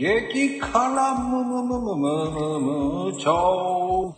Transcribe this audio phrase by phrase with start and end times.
[0.00, 4.14] 激辛ムムムムムムムーチョ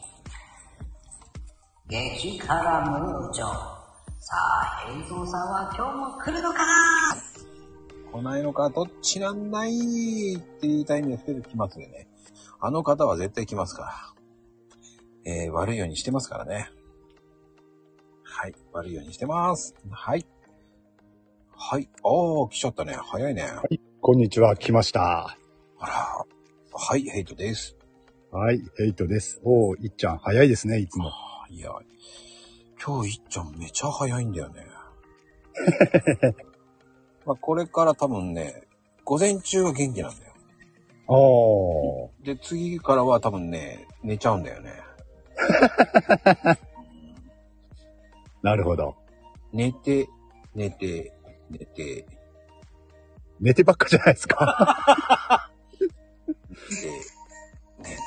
[1.88, 3.46] 激辛ムーチョ。
[3.46, 6.58] さあ、平蔵さんは今日も来るのか
[8.12, 12.08] 来ないのか、どっちなんないって言いたいんですけど、来ますよね。
[12.60, 14.14] あの方は絶対来ますか
[15.24, 15.32] ら。
[15.32, 16.68] えー、悪いようにしてますからね。
[18.22, 19.74] はい、悪いようにしてます。
[19.90, 20.26] はい。
[21.56, 21.88] はい。
[22.04, 22.98] ああ、来ちゃったね。
[23.00, 23.46] 早いね。
[24.02, 25.39] こんにちは、来ました。
[25.80, 26.26] あら。
[26.72, 27.76] はい、ヘイトです。
[28.30, 29.40] はい、ヘイトです。
[29.42, 31.10] おー、いっちゃん、早いですね、いつも。
[31.48, 31.70] いや、
[32.84, 34.66] 今日いっちゃんめちゃ早いんだよね。
[37.26, 38.62] まあこれから多分ね、
[39.04, 40.32] 午前中は元気なんだよ。
[41.08, 44.72] あー、で、次からは多分ね、寝ちゃうんだよね。
[48.42, 48.96] なるほど。
[49.52, 50.08] 寝て、
[50.54, 51.12] 寝て、
[51.50, 52.06] 寝て、
[53.40, 55.48] 寝てばっかじゃないですか。
[56.70, 57.00] で、
[57.78, 58.00] 寝て。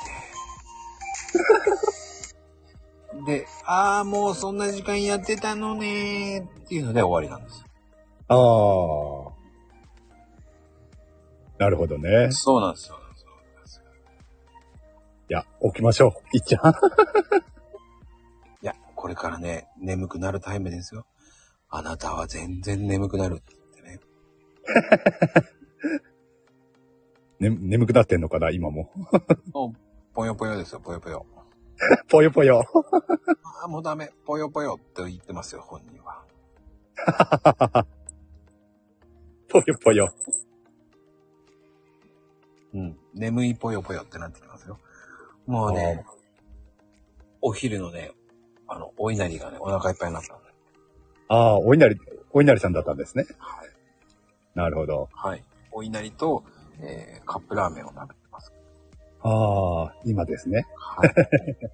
[3.24, 7.66] で、ああ、もうそんな時間やってたのねーっていうので終わりなんですよ。
[8.28, 9.34] あー。
[11.58, 12.30] なるほどね。
[12.32, 12.96] そうなんですよ。
[13.16, 13.84] そうなんですよ
[15.30, 16.72] いや、起きましょう、いっちゃん。
[18.62, 21.06] いや、これからね、眠くなるタイムですよ。
[21.68, 24.00] あなたは全然眠くなるってね。
[27.40, 28.90] ね、眠くなってんのかな、今も。
[29.52, 29.78] もう、
[30.14, 31.26] ぽよぽよですよ、ぽよぽよ。
[32.08, 32.64] ぽよぽよ。
[33.42, 36.24] ああ、もうダメ、ぽよぽよって言ってますよ、本人は。
[39.48, 40.14] ぽよぽよ。
[42.74, 42.98] うん。
[43.14, 44.78] 眠いぽよぽよってなってきますよ。
[45.46, 46.04] もうね、
[47.40, 48.12] お昼のね、
[48.66, 50.44] あの、お稲荷がね、お腹いっぱいになったんで。
[51.28, 51.96] あー、お稲荷、
[52.32, 53.26] お稲荷さんだったんですね。
[53.38, 53.68] はい。
[54.54, 55.08] なるほど。
[55.12, 55.44] はい。
[55.70, 56.44] お稲荷と、
[56.80, 58.52] えー、カップラーメンを食べてます。
[59.22, 60.66] あー、今ですね。
[60.76, 61.14] はい。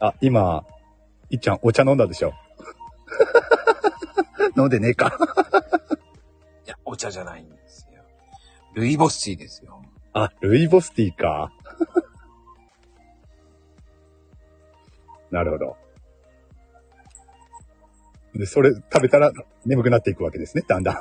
[0.00, 0.64] あ、今、
[1.30, 2.32] いっちゃん、お茶飲んだでしょ？
[4.56, 5.16] 飲んでねえか。
[6.66, 8.02] いや、お茶じゃないんですよ。
[8.74, 9.82] ルイボスティーですよ。
[10.12, 11.52] あ、ルイボスティーか。
[15.30, 15.76] なるほど。
[18.34, 19.32] で、それ食べたら
[19.64, 20.96] 眠くなっていくわけですね、だんだん。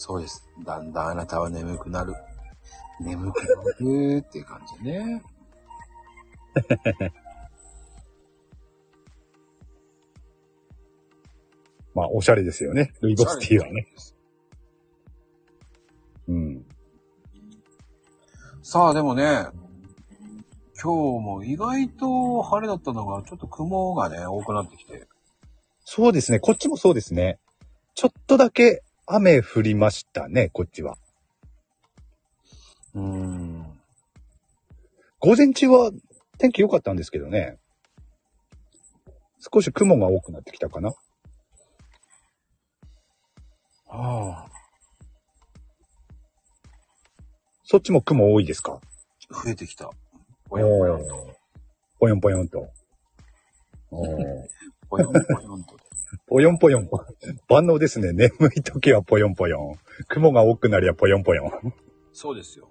[0.00, 0.48] そうです。
[0.64, 2.14] だんだんあなたは眠くなる。
[3.00, 3.46] 眠くな
[3.80, 5.24] るっていう感じね。
[11.96, 13.88] まあ、おしゃれですよね、ルイボスティーはね。
[16.28, 16.64] うん。
[18.62, 19.48] さあ、でもね、
[20.80, 25.08] 今日も意外と晴れだったのが、ちょっと雲がね、多くなってきて。
[25.84, 27.40] そうですね、こっちもそうですね。
[27.96, 30.96] ちょっとだけ雨降りましたね、こっちは。
[32.94, 33.80] うーん。
[35.20, 35.90] 午前中は
[36.38, 37.58] 天気良かったんですけどね。
[39.52, 40.90] 少し雲が多くなってきたかな。
[43.88, 44.48] ああ。
[47.64, 48.80] そっちも雲多いですか？
[49.30, 49.90] 増えてきた。
[50.48, 51.36] ぽよんぽよんと。
[51.98, 52.68] ぽよんぽよんと。
[53.90, 54.48] お ー
[54.88, 55.77] ぽよんぽよんとで。
[56.26, 56.88] ぽよんぽよん。
[57.48, 58.12] 万能ですね。
[58.12, 59.78] 眠い時はぽよんぽよん。
[60.08, 61.74] 雲が多くなりゃぽよんぽよん。
[62.12, 62.68] そうですよ。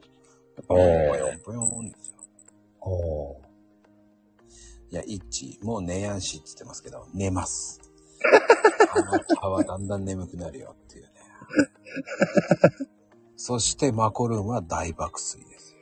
[0.67, 2.17] おぽーよんぽよんですよ。
[2.81, 3.47] おー
[4.89, 7.81] いや、イッチ、もう寝やんしって言ってますけど、寝ます。
[8.93, 11.09] あなたはだんだん眠くなるよっていうね。
[13.35, 15.79] そしてマコルームは大爆睡ですよ。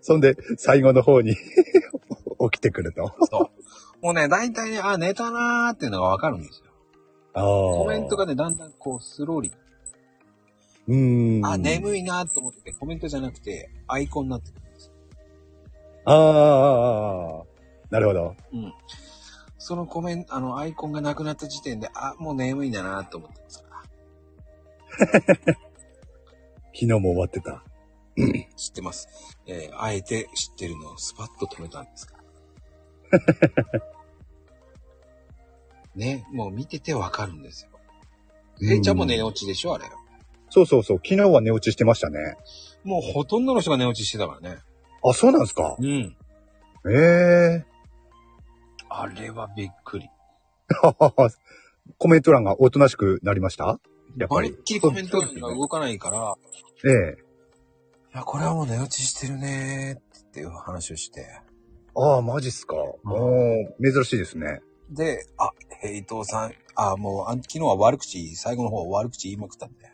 [0.00, 1.36] そんで、最後の方に
[2.50, 3.12] 起きてくると。
[3.30, 3.62] そう。
[4.02, 6.70] もうね、大体ね、あ、寝たなーっていうのがわかるんですよ。
[7.34, 9.52] あコメントがね、だんだんこう、スローリー。
[10.88, 11.46] うーん。
[11.46, 11.58] あ、い。
[11.58, 14.92] 眠いなーと思って、コメントじゃなくて、アイコンになってくるんですよ。
[16.04, 17.44] あーあ。
[17.90, 18.36] なるほど。
[18.52, 18.74] うん。
[19.58, 23.82] そのコメント、あの、アイコンがなくなった時点で、あ、もう眠いんだなーと思ってますから。
[26.72, 27.64] 昨日も終わってた。
[28.56, 29.08] 知ってます。
[29.46, 32.15] えーあえて知ってるのをスパッと止めたんですから。
[35.94, 37.70] ね、もう見ててわかるんですよ。
[38.62, 39.84] えいちゃんも寝落ちでしょあれ。
[40.50, 40.96] そうそうそう。
[40.98, 42.36] 昨日は寝落ちしてましたね。
[42.84, 44.58] もうほとんどの人が寝落ちしてたからね。
[45.04, 45.76] あ、そうなんですか？
[45.78, 46.16] うん。
[46.88, 47.64] ええ
[48.88, 50.08] あれはびっくり。
[50.68, 51.30] ー。
[51.98, 53.78] コメント欄がおとなしくなりました？
[54.16, 54.62] やっぱりまるっ。
[54.64, 56.34] きりコメントが動かないから、
[56.84, 57.22] ええ
[58.14, 61.40] いや、これはもう寝落ちしてるねーっていう話をして。
[61.96, 62.76] ああ、マジっすか。
[63.02, 64.60] もう、珍しいですね。
[64.90, 65.50] で、あ、
[65.80, 69.90] ヘイトさん、あ、もう、あ昨日は悪口、最後の方悪口言いまくったんで。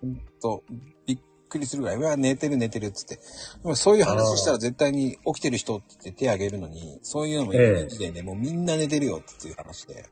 [0.00, 0.64] ほんと、
[1.06, 3.16] びっくりするぐらい、うわ、寝てる寝てるっつって。
[3.16, 3.20] で
[3.64, 10.06] もそういう話したら絶対に起きてる人って言って手挙げるのに、そういうのもいない時点で、もうみんな寝てるよっていう話で、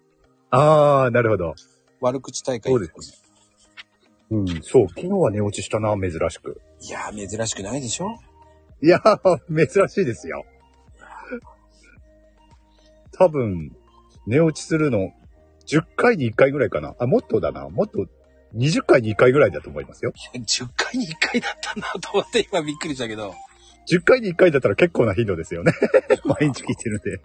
[0.51, 1.55] ああ、なるほど。
[2.01, 2.71] 悪口大会。
[2.71, 3.23] そうです
[4.31, 4.89] うん、そう。
[4.89, 6.61] 昨日は寝落ちしたな、珍しく。
[6.81, 8.19] いやー、珍しくないでしょ
[8.83, 10.45] いやー、珍しいですよ。
[13.13, 13.71] 多分、
[14.27, 15.13] 寝落ちするの、
[15.67, 16.95] 10回に1回ぐらいかな。
[16.99, 17.69] あ、もっとだな。
[17.69, 18.07] もっと、
[18.57, 20.13] 20回に1回ぐらいだと思いますよ。
[20.35, 23.35] 10回に1回だったんだと思って今びっくりしたけど。
[23.91, 25.73] 10回に1回だったら結構な頻度ですよね。
[26.25, 27.21] 毎日聞いてるんで。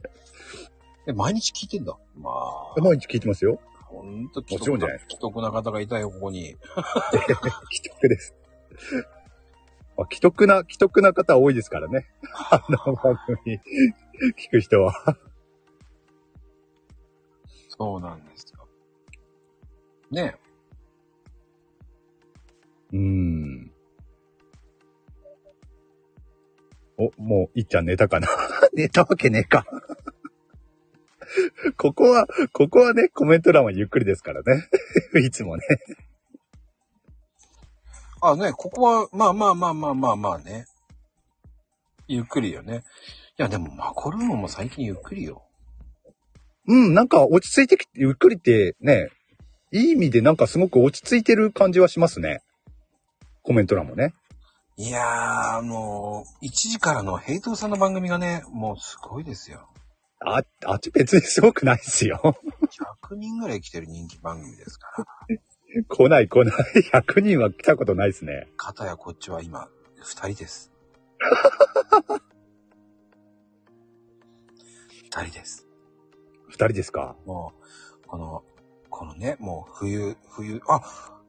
[1.08, 1.98] え、毎日聞いてんだ？
[2.18, 2.30] ま
[2.78, 3.60] あ、毎日聞いてますよ。
[3.86, 6.56] ほんともちろんじゃないです既得な方がいたよ、ここに。
[7.72, 8.36] 既得です。
[9.98, 12.06] まあ、既得な、既得な方多いですからね。
[12.52, 13.60] あの番組、
[14.38, 15.18] 聞く人は。
[17.70, 18.68] そうなんですよ。
[20.12, 20.36] ね
[22.94, 23.72] うーん。
[26.98, 28.28] お、もう、いっちゃん寝たかな？
[28.74, 29.66] 寝たわけねえか。
[31.78, 34.68] ここは、ここはね、コメント欄はゆっくりですからね。
[35.26, 35.64] いつもね。
[38.30, 40.66] あ、ね、ここは、まあまあまあまあまあまあね。
[42.08, 42.84] ゆっくりよね。
[43.38, 45.44] いや、でも、マコルームも最近ゆっくりよ。
[46.68, 49.10] うん、なんか落ち着いてきて、ゆっくりってね、
[49.72, 52.42] いい意味でなんかすごく落ち着いてる感じはしますね。
[53.44, 54.14] コメント欄もね。
[54.78, 59.68] いやー、あのー、1時からのヘイトさんの番組がね、もうすごいですよ。
[60.20, 62.36] あ、あっち別にすごくないですよ。
[63.10, 65.38] 100人ぐらい来てる人気番組ですから。
[65.88, 66.56] 来ない来ない。
[66.92, 68.48] 100 人は来たことないですね。
[68.58, 69.70] 片やこっちは今、
[70.02, 70.72] 2人です。
[75.12, 75.68] 2人です。
[76.48, 77.16] 二人ですか？
[77.26, 77.54] も
[78.04, 78.44] う、この、
[78.90, 80.82] このね、もう冬、冬、あ、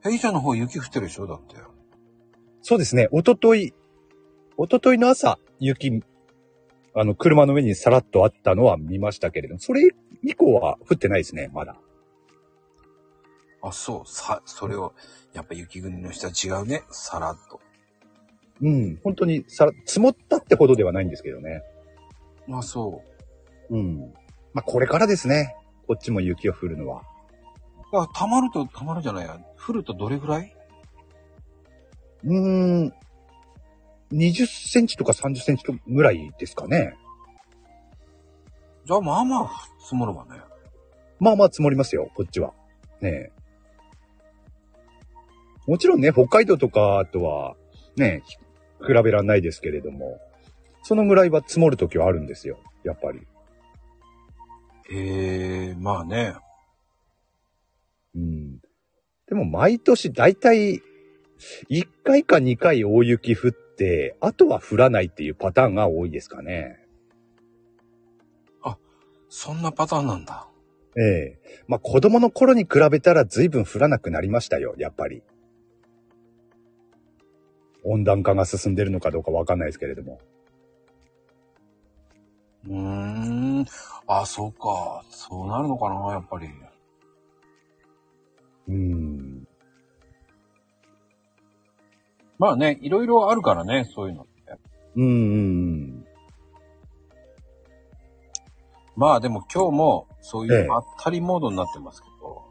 [0.03, 1.27] ヘイちゃんの方雪降ってるでしょ？
[1.27, 1.57] だって。
[2.63, 3.09] そうですね。
[3.13, 3.75] おととい、
[4.57, 6.03] おとといの朝、雪、
[6.95, 9.89] あの、車の上にさらっとあったのは見ましたけれども、それ
[10.23, 11.81] 以降は降ってないですね、まだ。
[13.63, 14.95] あ、そう、さ、それを、
[15.33, 16.85] やっぱ雪国の人は違うね。
[16.91, 17.61] さらっと。
[18.61, 19.01] うん。
[19.03, 21.63] 本当にさら、積もったってほどではないんですけどね。
[22.51, 23.03] あ、そ
[23.71, 23.77] う。
[23.77, 24.13] うん。
[24.53, 25.55] まあ、これからですね。
[25.87, 27.03] こっちも雪が降るのは。
[27.93, 29.39] あ、溜まると溜まるじゃないや。
[29.67, 30.55] 降るとどれぐらい？
[32.25, 32.93] うーん。
[34.13, 36.95] 20センチとか30センチぐらいですかね。
[38.85, 39.51] じゃあ、まあまあ、
[39.83, 40.41] 積もるわね。
[41.21, 42.53] まあまあ積もりますよ、こっちは。
[43.01, 43.33] ねえ。
[45.69, 47.55] もちろんね、北海道とかとは、
[47.97, 48.23] ね、
[48.81, 50.19] 比べらんないですけれども、
[50.83, 53.21] そのぐらいは積もるときはあるんですよ、やっぱり。
[54.91, 56.35] ええまあね。
[58.17, 58.59] うん。
[59.27, 60.81] でも毎年だいたい
[61.71, 66.89] 1回か2回大雪降って、あとは降らないっていうパターンが多いですかね。
[69.29, 70.49] そんなパターンなんだ。
[70.97, 71.39] ええ
[71.69, 75.23] まあ子供の頃に比べたら随分降らなくなりましたよ、やっぱり。
[77.85, 80.19] 温暖化が進んでるのかどうかわかんないですけれども。
[82.67, 83.67] うーん。
[84.07, 85.05] あ、そうか。
[85.11, 86.49] そうなるのかな、やっぱり。
[88.69, 89.49] うん。
[92.39, 94.33] まあね、いろいろあるからね、そういうのって。
[94.97, 95.37] うんうんう
[95.97, 96.05] ん。
[98.97, 102.45] まあでも今日も、そういええうまったりモードになってますけど。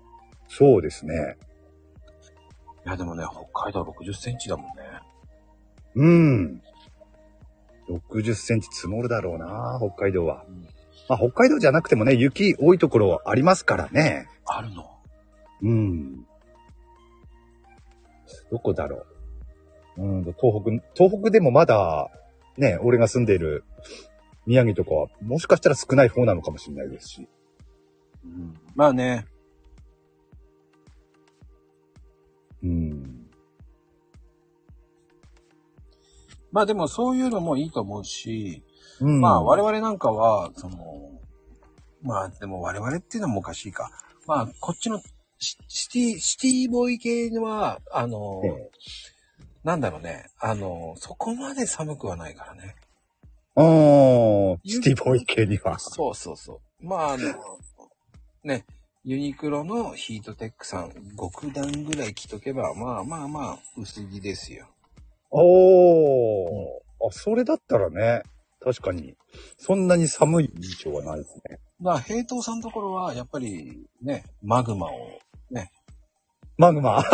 [0.47, 1.37] そうですね。
[2.85, 4.73] いやでもね、北海道60センチだもんね。
[5.97, 6.61] うん。
[7.89, 10.45] 60センチ積もるだろうな、北海道は。
[11.09, 14.27] まあ北海道じゃなくてもね、雪多いところありますからね。
[14.45, 14.89] あるの？
[15.63, 16.25] うん。
[18.51, 19.05] どこだろ
[19.97, 20.03] う。
[20.03, 22.11] うん、東北、東北でもまだ、
[22.57, 23.63] ね、俺が住んでいる
[24.45, 27.27] 宮城とかは、もしかしたら少ない方なのかもしれないですし。
[28.23, 29.25] うん、まあね、
[32.63, 33.16] うん。
[36.51, 38.63] まあでもそういうのもいいと思うし、
[38.99, 40.77] うん、まあ我々なんかは、その、
[42.01, 43.91] まあでも我々っていうのもおかしいか。
[44.25, 44.99] まあこっちの
[45.39, 48.69] シシティ、シティボーイ系は、あの、ええ
[49.67, 52.75] なんだろうね、あの、そこまで寒くはないからね。
[53.55, 55.77] あーシティボーイ系には。
[55.77, 56.85] そうそうそう。
[56.85, 57.33] まああの、
[58.45, 58.65] ね、
[59.03, 64.69] ユニクロのヒートテックさん極段ぐらい着とけば、まあまあまあ薄着ですよ。
[65.31, 68.23] おー、あ、それだったらね、
[68.59, 69.15] 確かに、
[69.57, 71.59] そんなに寒い印象はないですね。
[71.81, 74.91] だから平等さんのところはやっぱりね、マグマを
[75.51, 75.71] ね、
[76.57, 77.03] マグマ？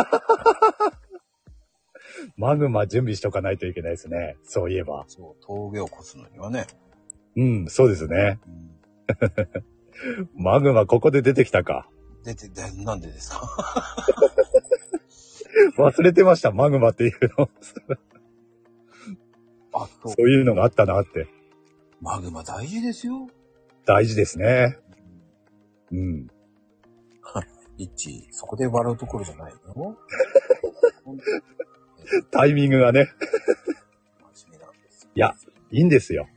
[2.37, 4.37] マグマ準備しとかないといけないですね。
[4.43, 5.03] そういえば。
[5.07, 6.65] そう、峠を越すのにはね。
[7.35, 8.39] うん、そうですね。
[8.47, 8.69] うん
[10.35, 11.87] マグマここで出てきたか。
[12.23, 13.47] 出て、でなんでですか？
[15.77, 17.49] 忘れてました、マグマっていうの。
[19.73, 21.27] あ、そうそういうのがあったなって。
[22.01, 23.27] マグマ大事ですよ。
[23.85, 24.77] 大事ですね。
[25.91, 26.27] うん。
[27.77, 29.97] イッチ、そこで笑うところじゃないの？
[32.31, 33.09] タイミングがね。
[35.15, 35.35] いや
[35.71, 36.27] いいんですよ。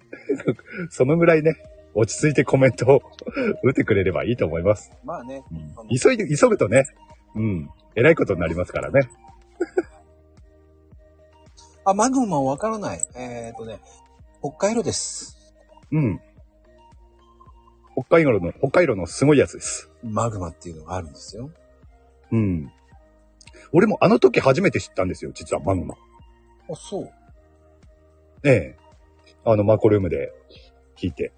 [0.91, 1.57] そのぐらいね、
[1.95, 3.03] 落ち着いてコメントを
[3.63, 4.93] 打ってくれればいいと思います。
[5.05, 5.43] まあね、
[6.03, 6.87] 急いで、急ぐとね、
[7.37, 9.09] うん、偉いことになりますからね。
[11.85, 13.07] あ、マグマわからない。
[13.15, 13.79] えっ、ー、とね、
[14.41, 15.37] 北海道です。
[15.93, 16.21] うん。
[17.93, 19.91] 北海道の、北海道のすごいやつです。
[20.03, 21.51] マグマっていうのがあるんですよ。
[22.33, 22.73] うん。
[23.73, 25.95] 俺もあの時初めて知ったんですよ、実はマグマ。
[26.71, 27.13] あ、そう。
[28.45, 28.77] ええ。
[29.45, 30.33] あの、マコルームで
[30.97, 31.33] 聞いて。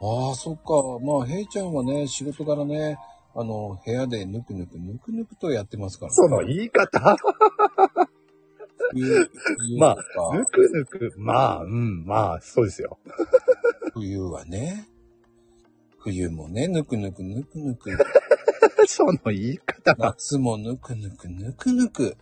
[0.00, 1.04] ああ、そっか。
[1.04, 2.98] まあ、ヘイちゃんはね、仕事柄ね、
[3.40, 7.16] あの、部屋でぬくぬく、ぬくぬくとやってますから、その言い方
[9.78, 12.98] まあぬくぬく、まあ、うん、まあ、そうですよ。
[13.94, 14.88] 冬はね、
[15.98, 17.96] 冬もね、ぬくぬく、ぬくぬく、
[18.88, 22.16] その言い方が、夏もぬくぬく、ぬくぬく、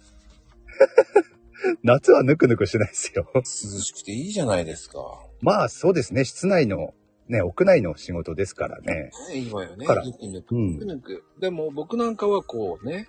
[1.82, 3.26] 夏はぬくぬくしないですよ。
[3.34, 4.98] 涼しくていいじゃないですか。
[5.40, 6.26] まあ、そうですね。
[6.26, 6.92] 室内の、
[7.28, 9.10] ね、屋内の仕事ですからね。
[9.30, 9.86] ね、いいわよね。
[9.86, 11.02] からうん。
[11.40, 13.08] でも僕なんかはこうね、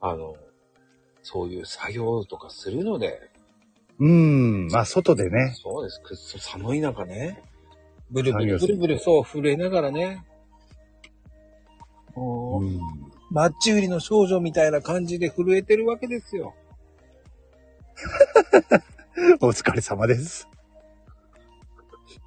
[0.00, 0.36] あの、
[1.22, 3.30] そういう作業とかするので、
[3.98, 5.54] うーん、まあ、外でね。
[5.60, 6.00] そうです。
[6.00, 7.42] くっそ寒い中ね。
[8.10, 10.24] ブルブル、ブルブル、そう、震えながらね。
[12.14, 12.80] もう、うん。
[13.30, 16.54] マッチ売りの少女みたいな感じで震えてるわけですよ。
[19.42, 20.48] お疲れ様です。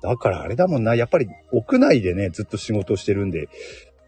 [0.01, 0.95] だからあれだもんな。
[0.95, 3.49] やっぱり屋内でね、ずっと仕事をしてるんで、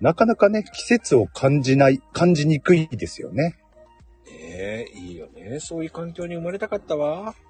[0.02, 3.56] なかなかね、季節を感じない、感じにくいですよね。
[4.26, 5.60] ねえ、いいよね。
[5.60, 7.36] そういう環境に生まれたかったわ。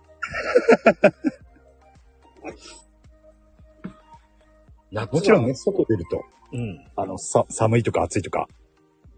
[5.12, 6.86] もちろんね、外出ると、うん。
[6.96, 8.48] あの、さ、寒いとか暑いとか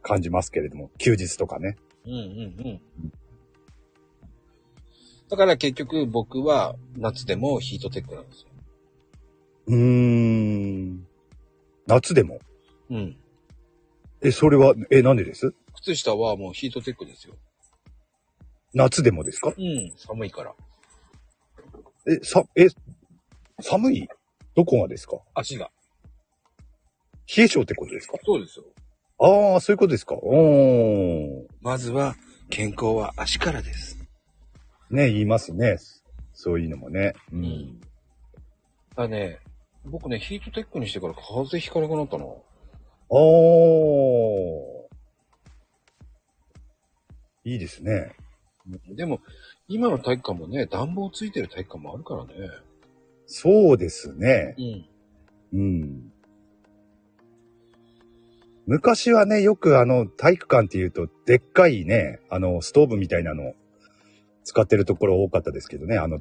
[0.02, 1.76] 感じますけれども、休日とかね。
[2.06, 2.82] うんうんうん。
[5.28, 8.50] だから結局僕は夏でもヒートテックなんですよ。
[9.68, 11.08] うーん。
[11.88, 12.40] 夏でも？
[12.90, 13.18] うん。
[14.22, 15.54] え、それは、え、なんでです？
[15.76, 17.36] 靴下はもうヒートテックですよ。
[18.74, 19.54] 夏でもですか？
[19.58, 19.92] うん。
[19.98, 20.54] 寒いから。
[22.08, 22.68] え、さ、え、
[23.62, 24.08] 寒い？
[24.56, 25.18] どこがですか？
[25.34, 25.70] 足が。
[27.36, 28.18] 冷え性ってことですか？
[28.24, 28.66] そうですよ。
[29.18, 30.16] ああ、そういうことですか。
[30.16, 31.46] おー。
[31.62, 32.16] まずは
[32.50, 33.98] 健康は足からです。
[34.90, 35.78] ね、言いますね。
[36.34, 37.14] そういうのもね。
[37.32, 37.82] ううんん。
[38.96, 39.40] だね、
[39.86, 42.44] 僕ね、ヒートテックにしてから風邪ひかなくなったの。
[43.10, 44.96] おー。
[47.46, 48.16] いいですね。
[48.96, 49.20] でも、
[49.68, 52.34] 今の体育館もね、暖房ついてる体育館もあるからね。
[53.28, 54.56] そうですね。
[55.54, 55.60] うん。
[55.60, 56.12] うん。
[58.66, 63.54] 昔はね、よくあの、体育館っていうと、でっかいね、あの、ストーブみたいなの
[64.44, 66.20] 使ってるところ多かったですけどね、あの、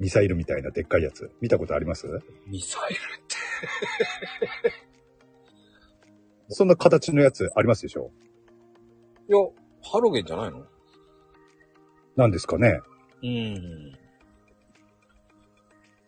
[0.00, 1.30] ミサイルみたいなでっかいやつ。
[1.40, 2.06] 見たことあります？
[2.46, 3.36] ミサイルって。
[6.48, 8.10] そんな形のやつありますでしょ？
[9.28, 9.38] いや、
[9.82, 10.64] ハロゲンじゃないの？
[12.16, 12.80] なんですかね。
[13.22, 13.96] うん。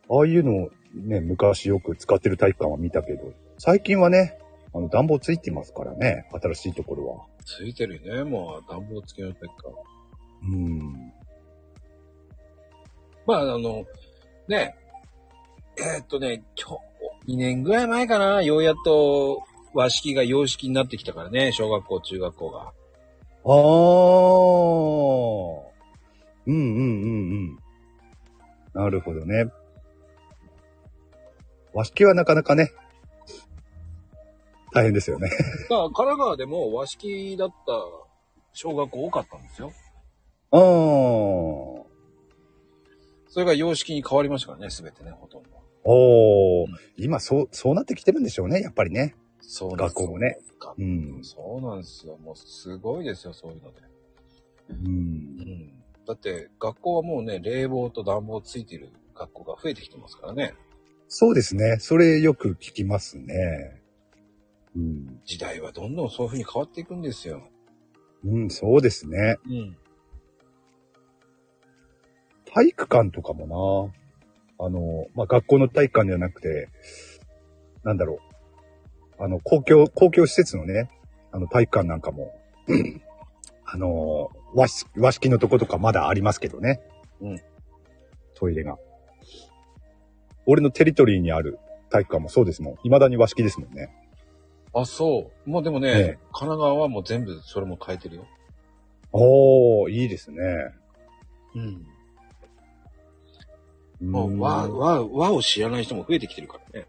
[0.09, 4.39] ああいうのをね、昔よく使ってる体育館は見たけど、最近はね、
[4.75, 7.25] あの、暖房ついてますからね、新しいところは。
[7.45, 8.23] ついてるね。
[8.25, 9.75] もう暖房付きの体育館。
[10.53, 11.13] うん。
[13.27, 13.85] まあ、あの、
[14.49, 14.77] ね、
[15.79, 16.81] えーっとね、ちょ、
[17.29, 19.43] 2年ぐらい前かな、ようやっと
[19.75, 22.61] 和式が洋式になってきたからね、小学校、中学校が。
[22.61, 22.73] ああ。
[26.47, 27.59] うんうんうんうん。
[28.73, 29.47] なるほどね。
[31.75, 32.73] 和式はなかなかね、
[34.73, 35.29] 大変ですよね。
[35.31, 35.43] だか
[35.75, 37.55] ら神奈川でも和式だった
[38.53, 39.73] 小学校多かったんですよ。
[40.53, 41.76] ああ。
[43.37, 45.51] それが洋式に変わりましたからね、すべてね、ほとんど。
[45.85, 46.67] おお、
[46.97, 49.15] 今そう、そうなってきてるんでしょうね、やっぱりね。
[49.43, 50.39] そうなんですよ学校もね。
[50.59, 51.21] 学うん。
[51.23, 52.17] そうなんですよ。
[52.17, 53.81] もうすごいですよ、そういうので。
[54.71, 54.75] う。
[54.75, 55.85] うんん。
[56.07, 60.55] だって、学校はもうね、冷房と暖房ついてる学校が増えてきてますからね。
[61.07, 61.77] そうですね。
[61.79, 63.83] それよく聞きますね。
[64.75, 65.21] うん。
[65.27, 67.43] 時代はどんどんそういう風に変わっていくんですよ。
[68.25, 69.37] うん、そうですね。
[69.47, 69.77] うん。
[72.57, 73.93] 体育館とかも
[74.59, 76.71] な、あの、まあ、学校の体育館ではなくて、
[77.85, 78.19] なんだろ
[79.21, 79.23] う。
[79.23, 80.89] あの、公共、公共施設のね、
[81.33, 82.35] あの、体育館なんかも、
[83.67, 86.81] あの、和式、和式のとことかまだありますけどね。
[87.21, 87.41] うん。
[88.33, 88.79] トイレが。
[90.47, 91.59] 俺のテリトリーにある
[91.91, 92.77] 体育館もそうですもん。
[92.77, 93.95] 未だに和式ですもんね。
[94.73, 95.51] あ、そう。
[95.51, 98.27] もうでもね、ええ神奈川はもう全部それも変えてるよ。
[99.13, 100.39] おー、いいですね。
[101.55, 101.96] うん。
[104.01, 106.87] うんもう和、和、和を知らない人も増えてきてるからね。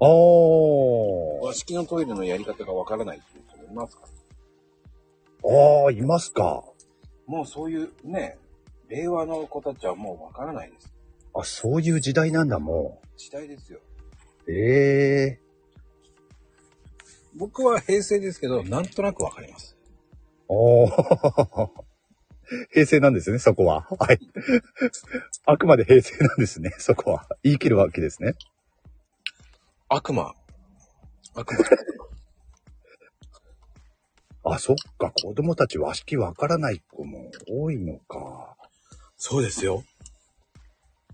[0.00, 1.44] あー。
[1.44, 4.08] 和式のトイレのやり方がわからないっていう人もいますから。
[5.50, 6.64] ああ、いますか。
[7.26, 8.38] もうそういうね、
[8.88, 10.92] 令和の子たちはもうわからないです。
[11.34, 13.80] あ、そういう時代なんだ、も時代ですよ。
[14.46, 14.52] う。
[14.52, 15.40] ええ
[17.36, 19.76] 僕は平成ですけど、なんとなくわかります。
[20.48, 21.70] おー。
[22.72, 23.86] 平成なんですね、そこは。
[23.98, 24.18] はい。
[25.46, 27.26] あくまで平成なんですね、そこは。
[27.42, 28.34] 言い切るわけですね。
[29.88, 30.34] 悪魔。
[31.34, 31.58] 悪魔。
[34.54, 38.56] あ、そっか、子供たち和式わからない子も多いのか。
[39.16, 39.84] そうですよ。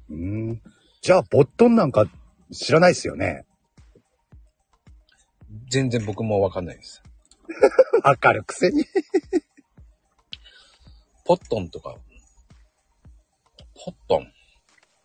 [0.08, 0.16] うー
[0.52, 0.62] ん。
[1.00, 2.06] じゃあ、ボットンなんか
[2.52, 3.46] 知らないですよね。
[5.70, 7.02] 全然僕もわかんないです。
[8.02, 8.84] わかるくせに。
[11.24, 11.96] ポットンとか。
[13.84, 14.32] ポットン。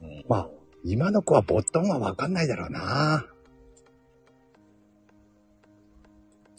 [0.02, 0.50] うん、まあ、
[0.84, 3.26] 今の子はボットンはわかんないだろうな。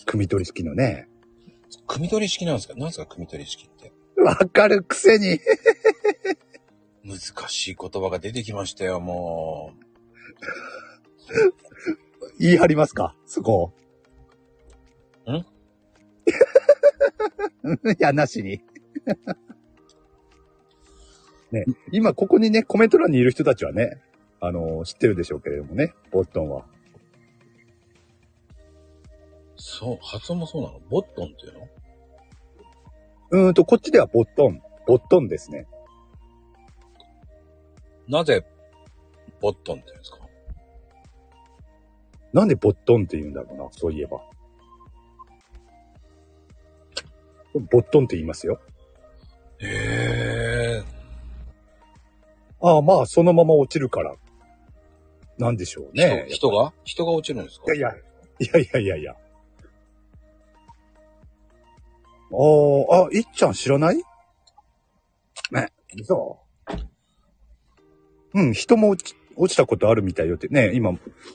[0.07, 1.09] 組み取り式のね。
[1.87, 2.75] 組み取り式なんですか？
[2.77, 3.93] 何ですか組み取り式って？
[4.17, 5.41] わかるくせに。
[7.05, 9.73] 難しい言葉が出てきましたよ、も
[12.39, 13.15] 言い張りますか？
[13.27, 13.73] そこ。
[15.29, 15.35] ん？
[17.91, 18.61] いや、なしに。
[21.53, 24.01] ね、今ここにね、コメント欄にいる人たちはね、
[24.41, 26.65] あの知ってるでしょうけれどもね、ボットンは。
[26.65, 26.65] う。
[29.57, 30.81] そう、発音もそうなの？
[30.91, 31.69] ボットンっていうの？
[33.31, 35.67] うーんと、こっちではボットン、ボットンですね。
[38.09, 38.45] なぜ、
[39.41, 40.19] ボットンって言うんですか？
[42.33, 44.21] なんでボットンって言うんだろうな、そういえば。
[47.71, 48.61] ボットンって言いますよ。
[49.61, 50.96] へえ。
[52.69, 54.17] ああ、まあ、そのまま落ちるから。
[55.39, 56.25] なんでしょうね。
[56.29, 56.73] 人人が？
[56.85, 57.73] 人が落ちるんですか？
[57.75, 57.99] いやいや、
[58.41, 59.13] いやいやいやいや。
[59.13, 59.17] あ
[62.35, 64.03] あ、あ、いっちゃん知らない？
[65.53, 65.69] ね、
[66.05, 66.41] そ
[68.35, 68.35] う。
[68.35, 70.93] うん、人も落ち落ちたことあるみたいよってね、今、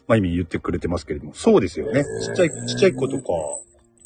[0.08, 2.04] まゆみ言ってくれてますけれども、そうですよね。
[2.04, 3.26] ちっちゃい、ちっちゃい子とか、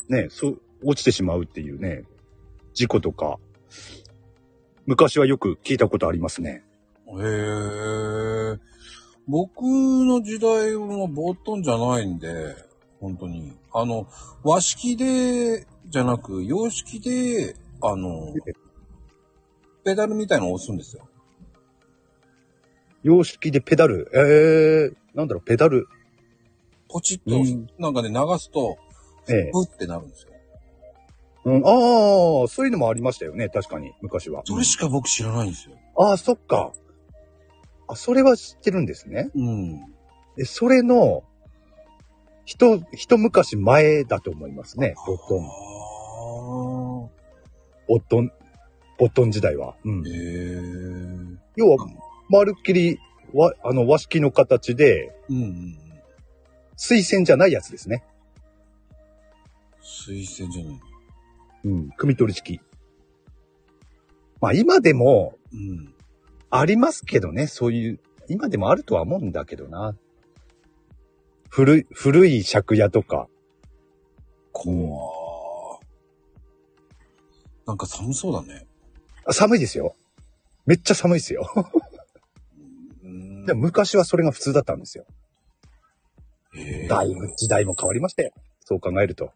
[0.10, 2.04] ね、そう、落ちてしまうっていうね、
[2.74, 3.40] 事故とか、
[4.86, 6.66] 昔はよく聞いたことありますね。
[7.08, 8.60] へえ。
[9.28, 12.56] 僕の時代はもうボットンじゃないんで、
[13.00, 13.54] 本当に。
[13.74, 14.08] あの、
[14.44, 18.34] 和式で、じゃなく、洋式で、あの、
[19.84, 21.08] ペダルみたいのを押すんですよ。
[23.04, 25.88] 洋式でペダル、ええなんだろう、ペダル。
[26.89, 28.78] ポチッとうんなんかね、流すと、
[29.28, 30.32] ええブってなるんですよ。
[31.46, 34.41] うん、ああ、そういうのもありましたよね、確かに、昔は。
[34.46, 35.76] それしか僕知らないんですよ。
[35.98, 36.74] ああ、そっか。
[37.88, 39.30] あ、それは知ってるんですね。
[39.36, 39.80] うん。
[40.36, 41.24] で、それの、
[42.45, 45.45] 一、一昔前だと思いますね、ボットン。
[45.45, 47.10] あ
[47.88, 48.32] ボットン、
[48.98, 49.76] ボットン時代は。
[49.84, 50.10] うんー。
[50.10, 50.12] へ
[51.34, 51.38] え。
[51.56, 51.78] 要は、
[52.30, 53.00] まるっきり、
[53.34, 55.78] わ、あの、和式の形で、うんうんうん。
[56.78, 58.04] 水栓じゃないやつですね。
[59.82, 60.80] 水星じゃない。
[61.65, 62.62] うん、組み取り式。
[64.41, 65.94] まあ、今でも、うん。
[66.60, 69.96] ありますけどね、そういう、今でもあるとは思うんだけどな。
[71.50, 73.28] 古い、古い借家とか、
[74.52, 75.26] 怖ー
[77.68, 78.68] なんか寒そうだね。
[79.26, 79.96] あ寒いですよ。
[80.65, 81.50] めっちゃ寒いですよ。
[83.04, 85.06] うんでも昔はそれが普通だったんですよ。
[86.88, 88.32] だいぶ時代も変わりましたよ。
[88.62, 89.32] そう考えると。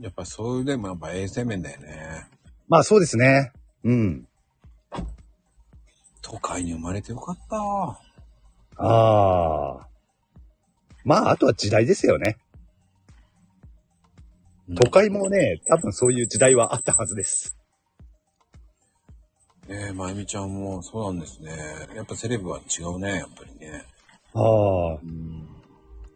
[0.00, 2.28] やっぱそういうでもやっぱ衛生面だよね。
[2.68, 3.52] まあそうですね。
[3.84, 4.28] うん。
[6.30, 7.56] 都会に生まれてよかった。
[8.76, 9.88] ああ。
[11.04, 12.36] まああとは時代ですよね。
[14.74, 17.56] 都会もね、多分そういう時代はあったはずです。
[19.68, 21.50] ねえ、まゆみちゃんもそうなんですね。
[21.96, 23.84] やっぱセレブは違うね、やっぱりね。
[24.34, 24.94] ああ。
[25.02, 25.48] うん。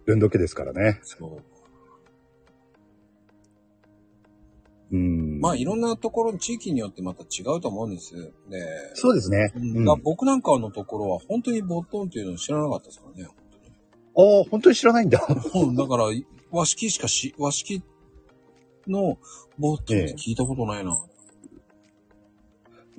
[0.05, 1.01] 分度器ですからね。
[1.05, 1.52] そう。
[4.93, 5.41] うん。
[5.41, 8.15] まあいろんなところ、地域によってまた違うと思うんです。
[8.15, 9.53] で、そうですね。
[9.57, 13.29] ううん僕なんかのところは本当にボットンっていうのを知らなかったですからね。
[14.15, 15.27] あ、本当に知らないんだ。
[15.55, 16.05] うんだから、
[16.51, 17.83] 和式しかし、和式
[18.87, 19.19] の
[19.59, 20.99] ボットンって聞いたことないな。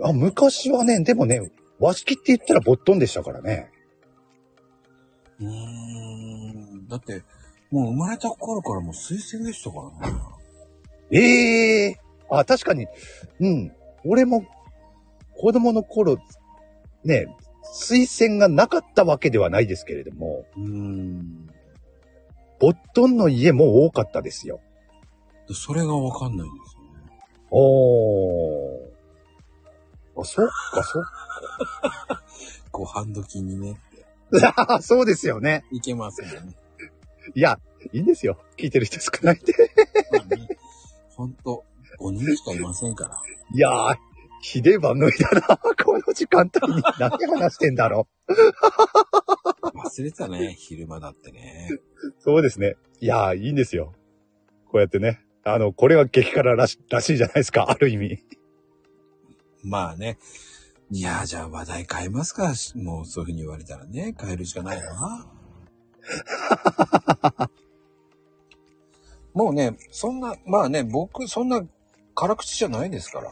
[0.01, 3.69] あ、昔はね、でもね、和式って言ったらボットンでしたからね。
[5.39, 6.87] うーん。
[6.87, 7.23] だって、
[7.69, 10.17] もう生まれた頃からもう推薦でしたからね。
[11.13, 11.99] ええ
[12.29, 12.87] あ、確かに、
[13.39, 13.71] うん。
[14.03, 14.45] 俺も、
[15.35, 16.17] 子供の頃、
[17.03, 17.27] ね、
[17.75, 21.47] 推薦がなかったわけではないですけれども、うーん。
[22.59, 24.61] ボットンの家も多かったですよ。
[25.47, 26.89] でそれがわかんないんですよね。
[27.51, 30.21] おー。
[30.21, 31.03] あ、そっか、そっ
[32.71, 33.77] ご飯時にね、
[34.39, 34.79] か。
[34.81, 35.65] そうですよね。
[35.71, 36.55] いけますよね。
[37.35, 37.59] いや、
[37.91, 38.37] いいんですよ。
[38.57, 39.53] 聞いてる人少ないんで。
[40.11, 40.47] まあね、
[41.15, 41.63] ほんと、
[41.99, 43.21] 5人しかいませんから。
[43.53, 43.95] いやー、
[44.41, 45.57] ひでえ番組だな。
[45.83, 48.07] この時間帯に何話してんだろ
[49.73, 51.69] 忘れてたね、昼間だってね。
[51.71, 52.13] う。
[52.19, 52.75] そうですね。
[52.99, 53.93] いやー、いいんですよ。
[54.65, 55.21] こうやってね。
[55.43, 57.69] あの、これが激辛らしらしいじゃないですか。
[57.69, 58.23] ある意味。
[59.63, 60.17] まあね。
[60.91, 62.53] いやー、じゃあ話題変えますか。
[62.75, 65.27] もうそういうふうに言われたらね、変えるしかないわな。
[69.33, 71.61] もうね、そんな、まあね、僕、そんな
[72.15, 73.31] 辛口じゃないですから。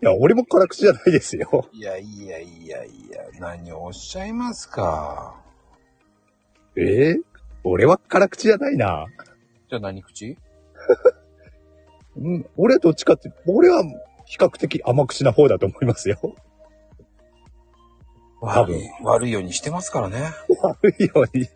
[0.00, 1.68] や、俺も辛口じゃないですよ。
[1.72, 5.40] いやいやいやいや、何をおっしゃいますか。
[6.76, 7.10] え？
[7.10, 7.16] え
[7.64, 9.06] 俺は辛口じゃないな。
[9.70, 10.36] じゃあ何口？
[12.16, 13.84] うん、俺はどっちかって、俺は
[14.26, 16.18] 比較的甘口な方だと思いますよ。
[18.40, 20.18] 多分悪い、悪いようにしてますからね。
[20.62, 21.48] 悪いように。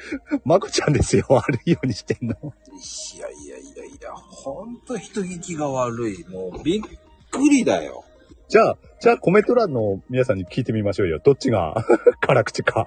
[0.44, 1.26] まこちゃんですよ。
[1.30, 2.34] 悪いようにしてんの。
[2.34, 6.24] いやいやいやいや、ほんと人聞きが悪い。
[6.28, 6.82] もうびっ
[7.30, 8.04] くりだよ。
[8.48, 11.20] じゃあ、じゃあコメント欄の皆さんに聞いてみましょうよ。
[11.22, 11.74] どっちが
[12.20, 12.86] 辛口か。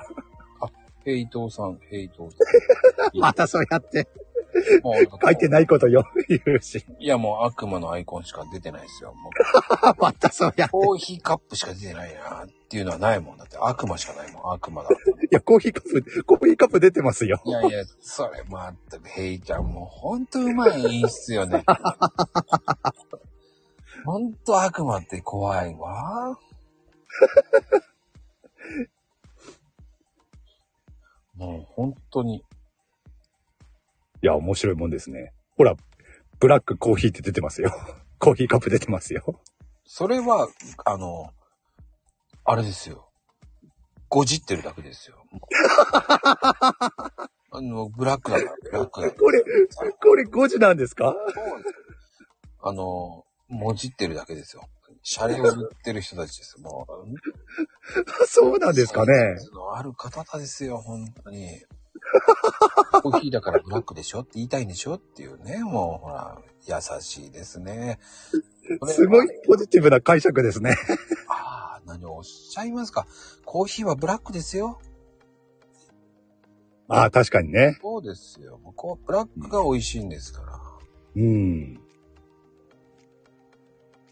[1.05, 2.37] ヘイトーさん、ヘイトーさ
[3.13, 3.19] ん。
[3.19, 4.07] またそうやって
[4.83, 6.85] もう書いてないことよ、言うし。
[6.99, 9.13] いや、もう悪魔のアイコンしか出てないですよ。
[9.13, 10.71] もうまたそうやって。
[10.71, 13.37] コーヒーカップしか出てないなっていうのはないもん。
[13.37, 14.89] だって悪魔しかないもん、悪魔だ。
[14.91, 14.93] い
[15.31, 17.41] や、コーヒーカップ、コーヒーカップ出てますよ。
[17.43, 21.65] いやいや、それまったく、ヘイちゃんもうほんとうまい演出よね。
[24.05, 26.37] ほんと悪魔って怖いわ。
[31.33, 32.37] もう本当に。
[32.37, 32.43] い
[34.21, 35.33] や、面白いもんですね。
[35.57, 35.75] ほら、
[36.39, 37.71] ブラックコーヒーって出てますよ。
[38.19, 39.41] コーヒーカップ出てますよ。
[39.85, 40.47] それは、
[40.85, 41.31] あの、
[42.51, 43.07] あれですよ。
[44.09, 45.17] ごじってるだけですよ。
[47.51, 49.19] あの、ブラックだから、ブラックだから。
[49.19, 49.43] これ、
[50.01, 51.13] これ5時なんですか？
[52.63, 54.63] あの、もじってるだけですよ。
[55.03, 56.59] シャレを言ってる人たちです。
[56.59, 56.93] もう。
[58.27, 59.13] そうなんですかね？
[59.75, 61.61] ある方ですよ、本当に。
[63.03, 67.99] コーヒーだからブラックでしょって言いたいんでしょっていうね、もうほら、優しいですね。
[68.87, 70.75] すごいポジティブな解釈ですね。
[71.27, 71.58] ああ、
[71.89, 73.07] 何をおっしゃいますか？
[73.45, 74.79] コーヒーはブラックですよ。
[76.87, 77.77] ああ、確かにね。
[77.81, 78.57] そうですよ。
[78.63, 80.59] もうこうブラックが美味しいんですから。
[81.15, 81.79] うん。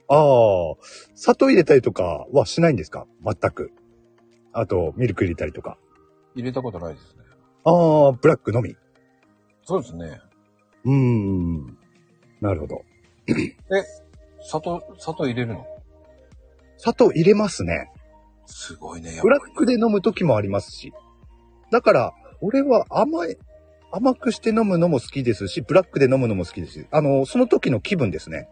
[0.10, 0.76] ああ、
[1.16, 3.08] 砂糖入れたりとかはしないんですか？
[3.24, 3.72] 全く。
[4.54, 5.78] あと、ミルク入れたりとか。
[6.36, 7.24] 入れたことないですね。
[7.64, 8.76] ああ、ブラックのみ。
[9.64, 10.22] そうですね。
[10.86, 11.78] うーん。
[12.42, 12.82] なるほど。
[14.42, 15.66] 砂糖、砂糖入れるの？
[16.78, 17.92] 砂糖入れますね。
[18.46, 19.20] すごいね。
[19.22, 20.94] ブラックで飲む時もありますし。
[21.72, 23.38] だから、俺は甘い、
[23.92, 26.88] 甘くして飲むのも好きですし、ブラックで飲むのも好きですし。
[26.92, 28.48] あの、その時の気分ですね。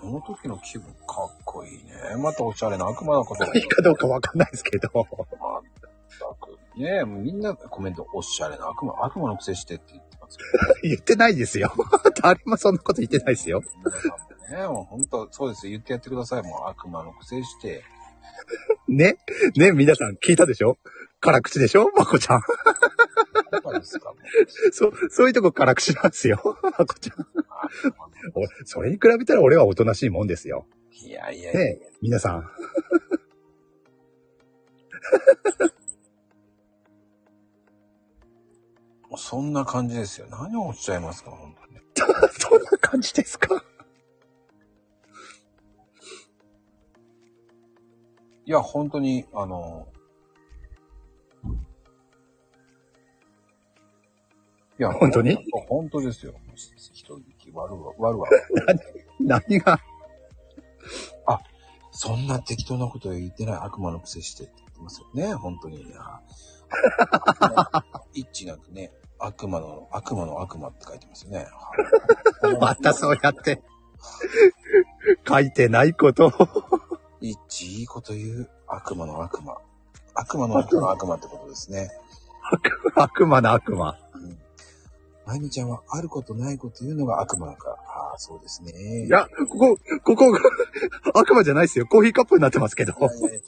[0.00, 1.92] その時の気分かっこいいね。
[2.22, 4.90] またおしゃれな悪魔のことだいいかどうかわかんないですけど。
[4.94, 5.04] まっ
[6.20, 6.58] たく。
[6.78, 9.94] ねえ、もうみんなコメント、おしゃれな悪魔、悪魔の癖してって
[10.82, 11.72] 言ってないですよ。
[12.22, 13.62] 誰もそんなこと言ってないですよ。
[14.50, 15.68] ね、もう本当そうです。
[15.68, 16.42] 言ってやってください。
[16.42, 17.84] もう悪魔の癖して。
[18.88, 19.16] ね？
[19.56, 19.72] ね？
[19.72, 20.78] 皆さん聞いたでしょ？
[21.20, 21.90] 辛口でしょ？
[21.96, 22.42] まこちゃん。
[24.72, 26.40] そう、そういうとこ辛口なんですよ。
[26.62, 27.26] まこちゃん。
[28.64, 30.66] それに比べたら俺はおとなしいもんですよ。
[30.92, 31.60] いやいやいや。
[31.60, 31.80] ね？
[32.00, 32.50] 皆さん。
[39.16, 40.26] そんな感じですよ。
[40.30, 41.80] 何をおっしゃいますか、本当に。
[42.38, 43.64] そんな感じですか？
[48.44, 49.88] いや、本当に、あの、
[54.78, 55.36] いや、本当に？
[55.68, 56.34] 本当ですよ。
[56.92, 58.28] 人聞き悪わ、悪わ。
[59.20, 59.80] 何が？
[61.90, 65.84] そんな適当なこと言ってない悪魔の癖してって言ってますよね、本当に。
[68.14, 71.46] 一致なくね、悪魔の、悪魔の悪魔って書いてますよね。
[72.60, 73.62] またそうやって。
[75.26, 76.32] 書いてないことを。
[77.20, 79.56] 一致いいこと言う悪魔の悪魔。
[80.14, 81.90] 悪魔の悪魔の悪魔ってことですね。
[82.94, 83.98] 悪魔の悪魔。
[84.14, 84.38] うん。
[85.26, 87.74] まゆみちゃんはあることないこと言うのが悪魔だから。
[87.74, 89.06] ああ、そうですね。
[89.06, 90.38] いや、ここ、ここ、
[91.14, 91.86] 悪魔じゃないですよ。
[91.86, 92.94] コーヒーカップになってますけど。
[93.32, 93.40] え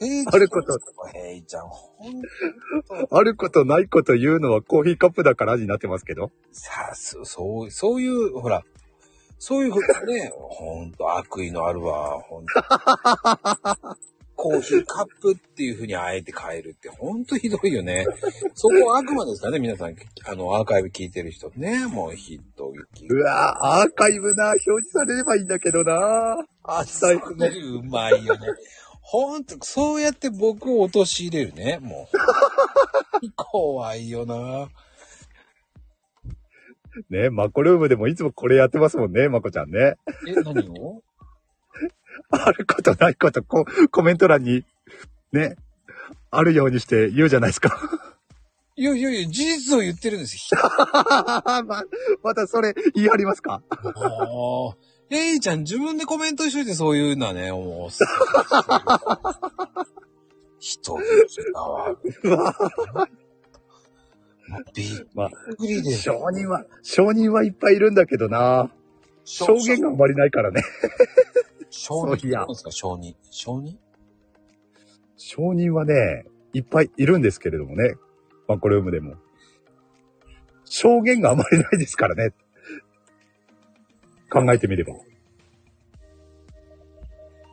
[0.00, 0.78] ー、あること、
[1.14, 2.22] えいちゃん、ほん
[3.10, 6.30] あることないこと言うのはコーヒーカップだからになってますけど。
[6.52, 8.62] さす、そう、そういう、ほら、
[9.38, 12.52] そういうことね、ほんと悪意のあるわ、ほんと。
[14.40, 18.06] コーヒーカップっていう風にあえて変えるってほんとひどいよね。
[18.54, 19.96] そこ悪魔ですかね、皆さん。
[20.26, 23.08] あの、アーカイブ聞いてる人ね、もうヒット劇。
[23.08, 27.48] うわぁ、アーカイブな、表示されればいいんだけどなあ、最そうね。
[27.48, 28.46] うまいよね。
[29.10, 33.30] ほんと、そうやって僕を陥れるね、もう。
[33.36, 34.68] 怖いよな。
[37.08, 39.94] ね、マコルームでもいつもこれやってますもんね、マコちゃんね。
[40.26, 41.02] え、何を？
[42.30, 44.66] あることないこと、こコメント欄に、
[45.32, 45.56] ね、
[46.30, 47.80] あるようにして言うじゃないですか。
[48.76, 50.60] いやいやいや、事実を言ってるんですよ。
[51.64, 51.82] ま、
[52.22, 53.62] またそれ言い張りますか？
[53.70, 54.76] ああ。
[55.10, 57.92] えいちゃん自分でコメントしといてそういうのはね、もう。
[60.60, 60.98] 人
[61.54, 61.96] だわ。
[64.74, 65.92] びっまあ、くりで。
[65.92, 68.70] 承認は、承認はいっぱいいるんだけどな
[69.24, 70.62] 証言があんまりないからね。
[71.70, 72.16] 承認。
[72.18, 73.14] そういや何ですか、承認。
[73.30, 73.76] 承認？
[75.16, 77.94] 承認はね、いっぱいいるんですけれどもね。
[78.46, 79.16] マコルームでも。
[80.64, 82.32] 証言があまりないですからね。
[84.30, 84.92] 考えてみれば。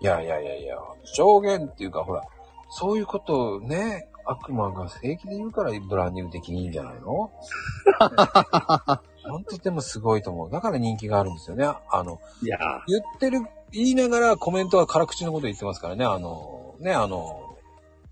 [0.02, 2.22] いやいやいやいや、証言っていうか、ほら、
[2.70, 7.32] そういうことをね、悪魔が平気で言うからブランディング的にいいんじゃないの？
[9.24, 10.52] 本当でもすごいと思う。
[10.52, 11.66] だから人気があるんですよね。
[11.66, 12.58] あの、いや
[12.88, 16.06] 言ってる、言いながらコメントは辛口のこと言ってますからね。
[16.06, 17.56] あの、ね、あの、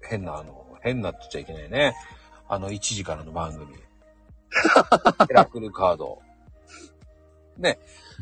[0.01, 1.95] 変な、あの、変なって言っちゃいけないね。
[2.47, 3.67] あの、1時からの番組。
[5.27, 6.19] ヘラクルカード。
[7.57, 7.79] ね、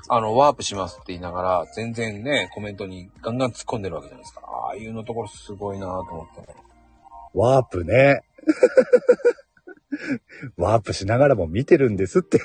[0.09, 4.41] あの、ワープしますって言いながら、全然ね、コメントにガンガン突っ込んでるわけじゃないですか。
[4.45, 6.47] ああいうのところすごいなと思ってね。
[7.33, 8.23] ワープね。
[10.57, 12.39] ワープしながらも見てるんですって。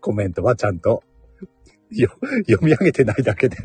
[0.00, 1.02] コメントはちゃんと
[1.90, 2.10] よ
[2.48, 3.56] 読み上げてないだけで。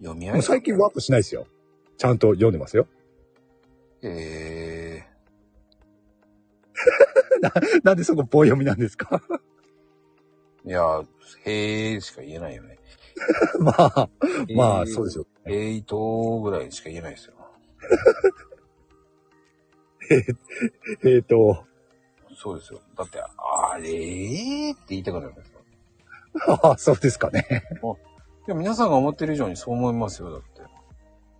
[0.00, 1.46] 読み上げもう最近ワープしないですよ。
[1.96, 2.86] ちゃんと読んでますよ。
[4.02, 5.04] え
[7.84, 9.22] なんでそこ棒読みなんですか？
[9.28, 9.40] ー、
[10.70, 11.02] いや、
[11.46, 12.78] へーしか言えないよね。
[13.58, 14.08] まあ、
[14.54, 15.26] まあ、そうでしょう。
[15.46, 17.34] えーとぐらいしか言えないですよ。
[21.04, 21.64] えっ、と、
[22.36, 22.80] そうですよ。
[22.96, 25.60] だって、あれーって言いたくなるんですよ。
[26.62, 27.64] あ あ、そうですかね。
[28.46, 30.62] いや、皆さんが思ってる以上にそう思いますよ、だって。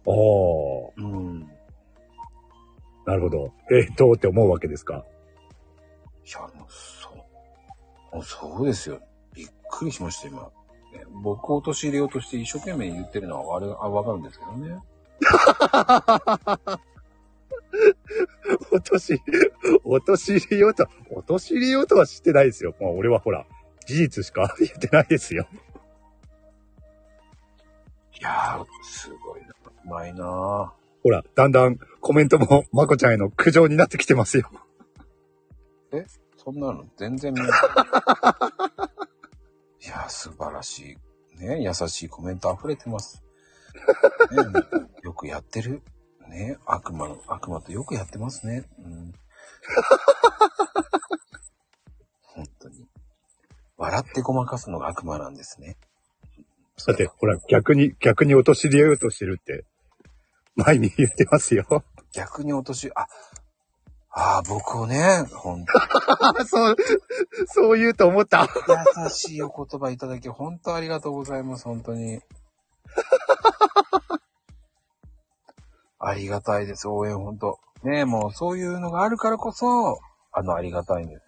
[0.07, 1.43] おー、うん。
[1.43, 1.47] い
[3.07, 3.53] なるほど。
[3.71, 5.05] えっ、と、って思うわけですか？
[6.27, 8.17] や、もう、そう。
[8.17, 9.01] もうそうですよ。
[9.35, 10.43] びっくりしました、今。
[10.93, 14.79] ね、僕を陥れようとして一生懸命言ってるのはわれあわかるんですけどね。
[18.73, 19.23] 落とし、
[19.85, 22.75] 落とし入れようと、落とし入れようとはしてないですよ。
[22.81, 23.47] まあ、俺はほら、
[23.87, 25.47] 事実しか 言ってないですよ。
[28.19, 29.49] いやー、すごいな。
[29.49, 34.51] うまいなほら、だんだんコメントも、まこちゃんへの苦情になってきてますよ。
[36.37, 36.85] そんなの？
[36.97, 37.51] 全然見ない。
[39.91, 40.97] いやー、素晴らし
[41.37, 41.45] い。
[41.45, 43.25] ね、優しいコメント溢れてます。
[44.31, 44.39] ね、
[45.03, 45.83] よくやってる。
[46.29, 48.71] ね、悪魔の、悪魔とよくやってますね。
[48.79, 49.11] うん。
[52.23, 52.87] 本当に。
[53.79, 55.77] 笑ってごまかすのが悪魔なんですね。
[56.87, 59.67] だって、ほら、逆に、逆に落とし入れようとしてるって、
[60.55, 61.83] 前に言ってますよ。
[62.13, 63.09] 逆に落とし、あ、
[64.13, 65.65] ああ、僕をね、本
[66.37, 66.77] 当 そう、
[67.47, 68.49] そう言うと思った。
[69.05, 72.21] 優しいお言葉いただき、本当ありがとうございます、本当に。
[76.01, 79.99] ありがたいです、応援、本当ねえ、もうそういうのがあるからこそ、
[80.33, 81.23] あの、ありがたいんです。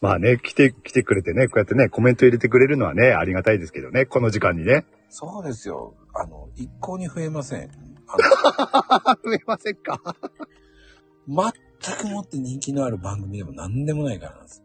[0.00, 4.86] まあね、来て、来てくれてね、こうやってね、コメント入れてくれるのはね、ありがたいですけどね、この時間にね。
[5.08, 5.94] そうですよ。
[6.14, 7.70] あの、一向に増えません。
[8.08, 10.00] あ 増えませんか？
[11.26, 11.44] の、
[11.80, 14.62] 全くもって人気のある番組でも何でもないからなんです。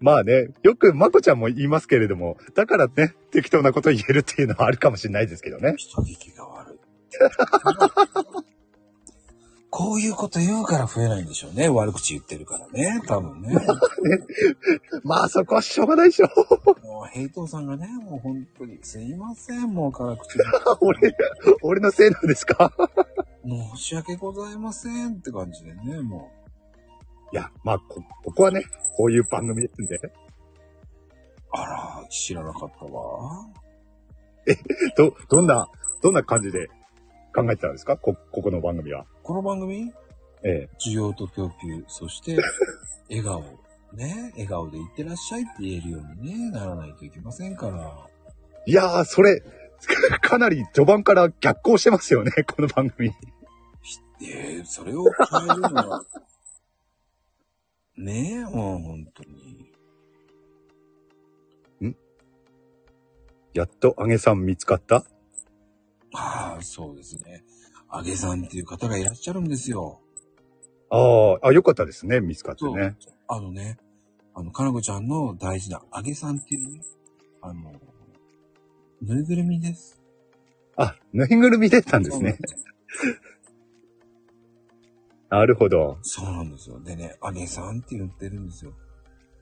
[0.00, 5.74] まあね、よくまこちゃんも言いますけれども、だからね、適当なこと言えるっていうのはあるかもしれないですけどね。
[5.76, 6.78] 人聞きが悪い。
[9.70, 11.68] こういうこと言うから増えないんでしょうね。
[11.68, 13.00] 悪口言ってるからね。
[13.08, 13.56] 多分ね。
[15.02, 16.28] まあそこはしょうがないでしょ。
[16.84, 20.44] もう、ヘイトーさんがね、もう本当に、すいません、もう辛口で。
[20.80, 21.16] 俺、
[21.62, 22.72] 俺のせいなんですか？
[23.44, 26.30] 申し訳ございませんって感じでね、も
[27.32, 28.62] いや、まあこ、ここはね、
[28.96, 29.96] こういう番組ですんで。
[29.96, 30.12] う。
[31.52, 33.46] あら、知らなかったわ。
[34.96, 35.68] ど、どんな、
[36.02, 36.68] どんな感じで
[37.34, 37.96] 考えてたんですか？
[37.96, 39.06] こ、ここの番組は。
[39.22, 39.92] この番組？
[40.44, 40.68] ええ。
[40.78, 42.36] 需要と供給、そして、
[43.10, 43.42] 笑顔。
[43.94, 48.08] ね、笑顔でいってらっしゃいって言えるようにね、ならないといけませんから。
[48.66, 49.40] いやー、それ、
[50.20, 53.12] かなり序盤から逆行してますよね、 この番組。
[54.22, 56.04] ええそれを変えるのは、
[57.96, 59.70] ねえ、もう本当に。
[63.52, 65.04] やっと揚げさん見つかった？
[66.12, 67.44] ああ、そうですね。
[67.88, 70.00] あげさんっていう方がいらっしゃるんですよ。
[70.90, 72.64] ああ、あ、よかったですね、見つかって。
[72.66, 72.96] ね。
[73.28, 73.78] あのね、
[74.34, 76.80] あの、かなこちゃんの大事なあげさんっていうね、
[77.42, 77.72] あの、
[79.06, 80.00] ぬいぐるみです。
[80.76, 82.38] あ、ぬいぐるみ出たんですね。
[85.28, 85.98] なるほど。
[86.00, 86.80] そうなんですよ。
[86.80, 88.72] でね、あげさんって言ってるんですよ。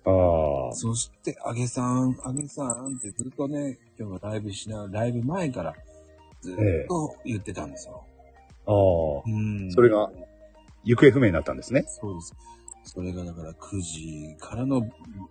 [0.05, 5.75] ああ、そして、あげさん、あげさんってずっとね、今日のライブしな、ライブ前から
[6.41, 6.57] ずっ
[6.89, 8.05] と言ってたんですよ。
[8.67, 9.71] ああ、うん。
[9.71, 10.11] それが、
[10.85, 11.85] 行方不明になったんですね。
[11.87, 12.35] そうです。
[12.85, 14.83] それがだから9時からの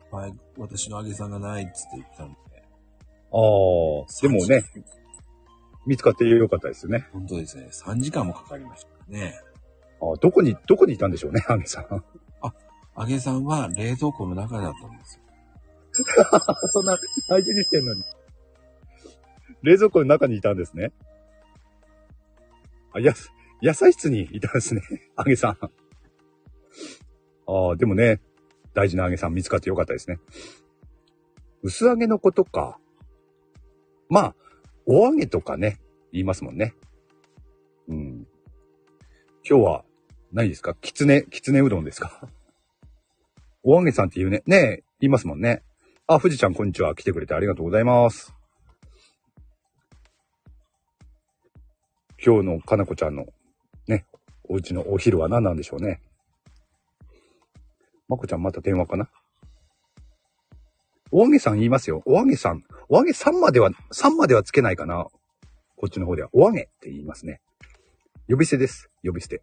[0.10, 2.50] 前、私のあげさんがないっつって言ってたんで。
[3.34, 4.63] ああ、でもね、
[5.86, 7.08] 見つかってよかったですね。
[7.13, 7.70] 本当ですね。
[7.72, 9.39] 3時間もかかりましたね。
[10.02, 12.04] ああどこに、どこにいたんでしょうね、 揚げさん。
[12.94, 15.24] あげさんは冷蔵庫の中だったんですよ。
[16.72, 18.04] そんな相手にしてんのに。
[19.63, 20.91] 冷蔵庫の中にいたんですね。
[22.94, 23.13] あ、や、
[23.62, 24.82] 野菜室にいたんですね。
[25.17, 25.58] 揚げさん。
[27.48, 28.20] ああ、でもね、
[28.74, 30.20] 大事な揚げさん見つかってよかったですね。
[31.63, 32.80] 薄揚げのことか。
[34.12, 34.36] まあ、
[34.86, 35.80] お揚げとかね、
[36.12, 36.76] 言いますもんね。
[37.88, 38.28] うん。
[39.50, 39.86] 今日は、
[40.34, 40.76] 何ですか？
[40.76, 42.28] きつね、きつねうどんですか？
[43.63, 44.43] お揚げさんって言うね。
[44.45, 45.63] ねえ、言いますもんね。
[46.08, 46.93] あ、富士ちゃん、こんにちは。
[46.93, 48.34] 来てくれてありがとうございます。
[52.24, 53.28] 今日のかなこちゃんの、
[53.88, 54.06] ね、
[54.43, 56.02] お家のお昼は何なんでしょうね。
[58.10, 59.10] まこちゃん、また電話かな？
[61.12, 62.02] お揚げさん言いますよ。
[62.06, 62.63] お揚げさん。
[62.89, 65.08] お揚げさんまでは、さんまではつけないかな。
[65.76, 66.30] こっちの方では。
[66.32, 67.41] お揚げって言いますね。
[68.30, 68.89] 呼び捨てです。
[69.04, 69.41] 呼び捨て。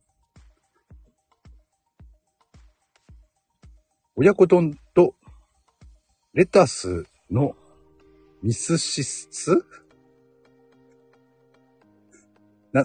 [4.16, 5.14] 親子丼と
[6.32, 7.54] レタスの
[8.42, 9.64] ミスシス
[12.72, 12.84] な、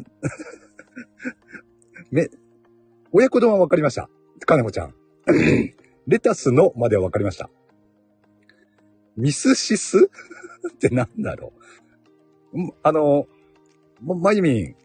[2.12, 2.30] め、
[3.12, 4.10] 親子丼はわかりました。
[4.46, 4.96] かなこちゃん。
[6.08, 7.50] レタスのまではわかりました。
[9.16, 10.10] ミスシス？
[10.74, 11.54] ってなんだろ
[12.54, 12.72] う。
[12.84, 13.28] あの、
[14.02, 14.76] まゆみん、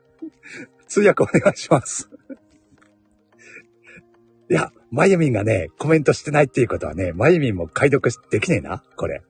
[0.86, 2.10] 通訳お願いします。
[4.50, 9.22] いや、まゆみんがね、コメントしてないっていうことはね、まゆみんも解読できねえな、これ。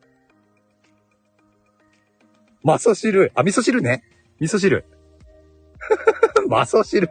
[2.64, 4.04] 味噌汁、あ、味噌汁ね。
[4.40, 4.84] 味噌汁。
[6.48, 7.10] 味噌汁。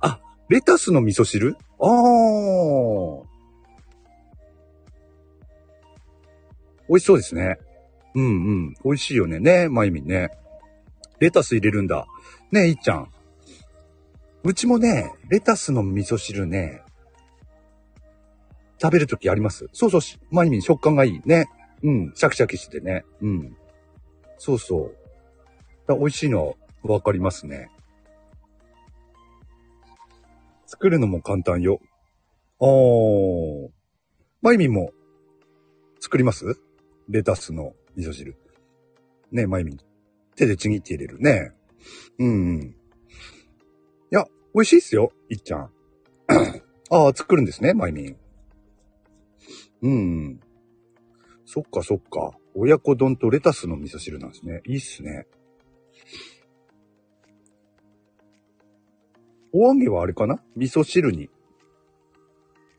[0.00, 1.56] あ、レタスの味噌汁？
[1.78, 3.31] あー。
[6.92, 7.58] 美味しそうですね。
[8.14, 8.74] うんうん。
[8.84, 9.40] 美味しいよね。
[9.40, 10.28] ねまゆみんね。
[11.20, 12.06] レタス入れるんだ。
[12.50, 13.08] ねいっちゃん。
[14.44, 16.82] うちもね、レタスの味噌汁ね、
[18.78, 19.70] 食べるときあります。
[19.72, 21.48] そうそうし、まゆみん食感がいいね。
[21.82, 23.06] うん、シャキシャキしてね。
[23.22, 23.56] うん。
[24.36, 24.94] そうそう。
[25.88, 27.70] だ美味しいのわかりますね。
[30.66, 31.80] 作るのも簡単よ。
[32.60, 33.70] あー。
[34.42, 34.90] まゆみんも
[36.00, 36.60] 作ります？
[37.08, 38.36] レタスの味噌汁。
[39.30, 39.78] ねまゆみん。
[40.36, 41.52] 手でちぎって入れるね。
[42.18, 42.62] うんうん。
[42.62, 42.74] い
[44.10, 44.24] や、
[44.54, 45.70] 美味しいっすよ、いっちゃん。
[46.90, 48.16] ああ、作るんですね、まゆみん。
[49.82, 50.40] うん。
[51.44, 52.32] そっかそっか。
[52.54, 54.62] 親子丼とレタスの味噌汁なんですね。
[54.66, 55.26] いいっすね。
[59.52, 60.42] お揚げはあれかな？
[60.56, 61.28] 味噌汁に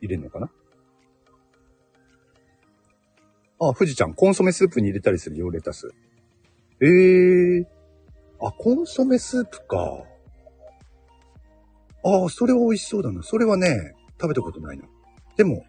[0.01, 0.49] 入れるのかな？
[3.69, 5.89] あ、富士ちゃん、コンソメスープに入れたりするよ、レタス。
[6.81, 7.65] ええー。
[8.41, 10.03] あ、コンソメスープか。
[12.05, 13.23] ああ、それは美味しそうだな。
[13.23, 14.83] それはね、食べたことないな。
[15.37, 15.65] でも、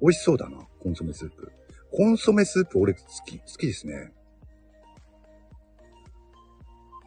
[0.00, 0.66] 美味しそうだな。
[0.80, 1.52] コンソメスープ。
[1.92, 4.12] コンソメスープ俺好き、好きですね。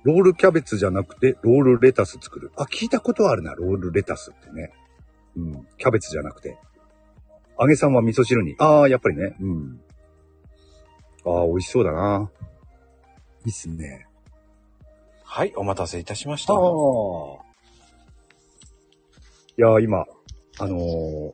[0.04, 2.52] ロールキャベツじゃなくて、ロールレタス作る。
[2.56, 4.74] あ、聞いたことあるな、ロールレタスってね。
[5.36, 5.68] うん。
[5.78, 6.58] キャベツじゃなくて。
[7.62, 8.56] 揚げさんは味噌汁に。
[8.58, 9.36] ああ、やっぱりね。
[9.40, 9.80] うん。
[11.26, 12.32] ああ、美味しそうだな。
[13.46, 14.08] いいっすね。
[15.24, 16.54] はい、お待たせいたしました。
[16.54, 16.58] あ。
[16.58, 16.60] い
[19.58, 20.08] やー、今、
[20.58, 21.34] あのー、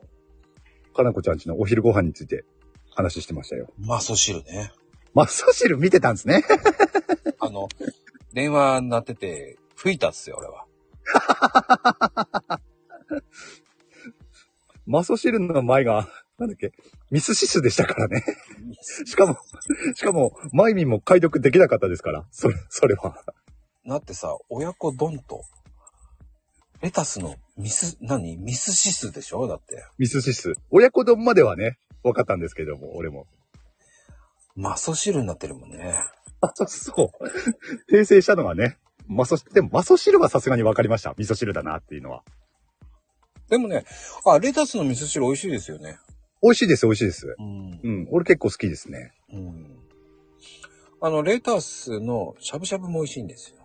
[0.94, 2.44] かなこちゃんちのお昼ご飯について
[2.94, 3.72] 話してましたよ。
[3.78, 4.70] 味噌汁ね。
[5.14, 6.44] まあ、味噌汁見てたんですね。
[7.40, 7.68] あの、
[8.34, 10.66] 電話鳴ってて、吹いたっすよ、俺は。
[14.88, 16.08] 味噌汁の前が、
[16.38, 16.72] なんだっけ、
[17.10, 18.24] ミスシスでしたからね。
[19.04, 19.36] しかも、
[19.94, 22.26] しかも、マイミンも解読できなかったですから。
[22.30, 23.22] それ、それは。
[23.86, 25.42] だってさ、親子丼と、
[26.80, 28.36] レタスのミス、何？
[28.38, 29.46] ミスシスでしょ？
[29.46, 29.84] だって。
[29.98, 30.54] ミスシス。
[30.70, 33.26] 親子丼まではね、分かったんですけども、俺も。
[34.56, 35.94] 味噌汁になってるもんね。
[36.40, 37.12] あ、 そ
[37.90, 37.92] う。
[37.94, 38.78] 訂正したのはね、
[39.08, 41.14] 味噌、でも味噌汁はさすがに分かりました。
[41.18, 42.22] 味噌汁だなっていうのは。
[43.48, 43.84] でもね、
[44.26, 45.98] あ、レタスの味噌汁美味しいですよね。
[46.42, 47.36] 美味しいです、美味しいです。
[47.38, 48.08] うんうん。
[48.10, 49.12] 俺結構好きですね。
[49.32, 49.78] うん。
[51.00, 53.58] あの、レタスのしゃぶしゃぶも美味しいんですよ。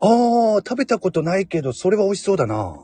[0.00, 2.80] ああ、食べたことないけど、それは美味しそうだな。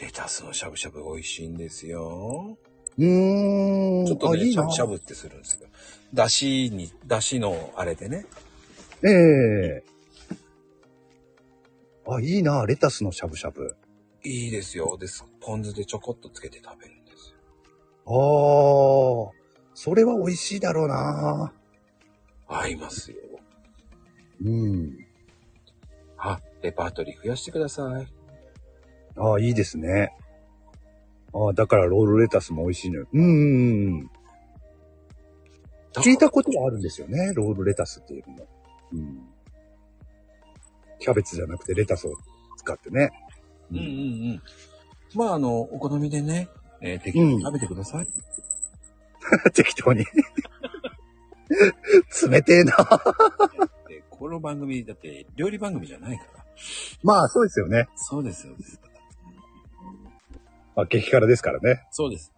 [0.00, 2.56] レタスのしゃぶしゃぶ美味しいんですよ。
[2.96, 4.06] うーん。
[4.06, 5.68] ちょっとね、あいいなしゃぶしゃぶってするんですよ。
[6.14, 8.26] だしに、だしのあれでね。
[9.04, 9.84] ええ
[12.06, 13.76] あ、いいな、レタスのしゃぶしゃぶ。
[14.24, 14.96] いいですよ。
[14.98, 15.24] です。
[15.40, 17.38] ポン酢でちょこっとつけて食べるんですよ。
[18.06, 21.52] ああ、それは美味しいだろうな。
[22.48, 23.18] 合いますよ。
[24.42, 24.98] うん。
[26.16, 28.08] あ、レパートリー増やしてください。
[29.16, 30.14] ああ、いいですね。
[31.34, 33.08] ああ、だからロールレタスも美味しいのよ。
[33.12, 34.10] うんうんうん。
[35.96, 38.48] 聞いたことはあるんですよね、ロールレタスっていうのも。
[38.92, 39.28] うん。
[40.98, 42.14] キャベツじゃなくてレタスを
[42.56, 43.10] 使ってね。
[43.70, 43.86] うんうんう
[44.34, 44.42] ん。
[45.14, 46.48] まあ、あの、お好みでね、
[46.80, 48.06] えー適当に食べてください。
[49.54, 50.04] 適当に。
[52.30, 52.76] 冷てえな。
[53.88, 56.44] でこの番組、だって料理番組じゃないから。
[57.02, 57.88] まあ、そうですよね。
[57.96, 58.80] そうです、そうです。
[60.76, 61.86] まあ、激辛ですからね。
[61.90, 62.32] そうです。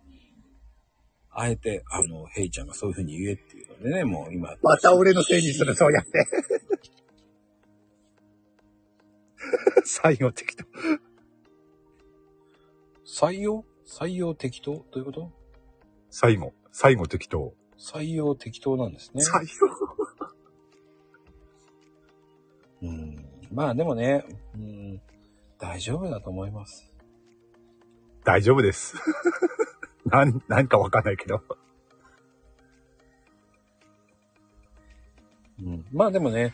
[1.31, 4.55] あえて、あの、ヘイちゃんがそういう風に言えっていうのでね、もう今。
[4.63, 6.11] また俺のせいにする、そうやって。
[9.85, 10.65] 最後適当。
[13.07, 13.65] 採用？
[13.87, 14.73] 採用適当？
[14.73, 15.33] どういうこと？
[16.11, 16.53] 最後。
[16.73, 17.55] 最後適当。
[17.79, 19.23] 採用適当なんですね。
[19.23, 19.51] 最後。
[22.83, 23.25] うん。
[23.53, 25.01] まあでもね、うん、
[25.59, 26.93] 大丈夫だと思います。
[28.25, 28.97] 大丈夫です。
[30.05, 31.43] なん、なんかわかんないけど。
[35.61, 35.87] うん。
[35.93, 36.53] まあでもね、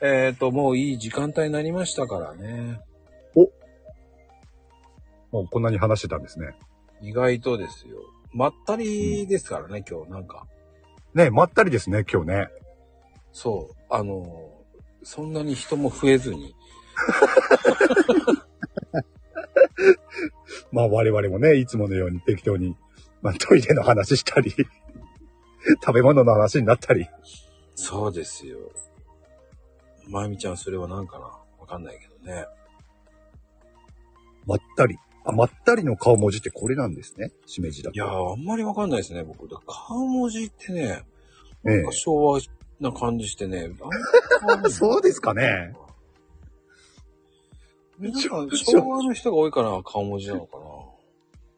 [0.00, 2.80] えっ、と、もういい時間帯になりましたからね。
[5.34, 6.54] もうこんなに話してたんですね。
[7.02, 7.96] 意外とですよ。
[8.32, 10.46] まったりですからね、今日なんか。
[11.12, 12.48] ねまったりですね、今日ね。
[13.32, 13.74] そう。
[13.90, 14.52] あの、
[15.02, 16.54] そんなに人も増えずに。
[20.70, 22.76] まあ我々もね、いつものように適当に、
[23.20, 24.54] まあトイレの話したり、
[25.84, 27.08] 食べ物の話になったり。
[27.74, 28.70] そうですよ。
[30.06, 31.24] まゆみちゃん、それは何かな？
[31.58, 32.46] わかんないけどね。
[34.46, 34.96] まったり。
[35.24, 37.32] あ、まったりの顔文字ってこれなんですね。
[37.46, 37.96] しめじだと。
[37.96, 39.48] いやー、あんまりわかんないですね、僕。
[39.66, 41.02] 顔文字ってね、
[41.66, 42.40] ええなんか昭和
[42.80, 43.70] な感じしてね。
[44.48, 45.74] あんまそうですかね。
[48.00, 50.64] 昭和の人が多いから顔文字なのかな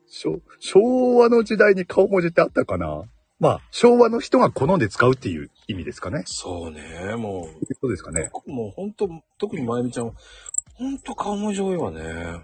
[0.09, 3.05] 昭昭和の時代に顔文字ってあったかな
[3.39, 6.23] まあ、昭和の人が好んで使うっていう意味ですかね。
[6.25, 7.49] そうね、も
[7.81, 8.31] そうですかね。
[8.47, 9.09] う、もうほんと、
[9.39, 10.13] 特にまゆみちゃんは、
[10.75, 12.41] ほんと顔文字多いわね。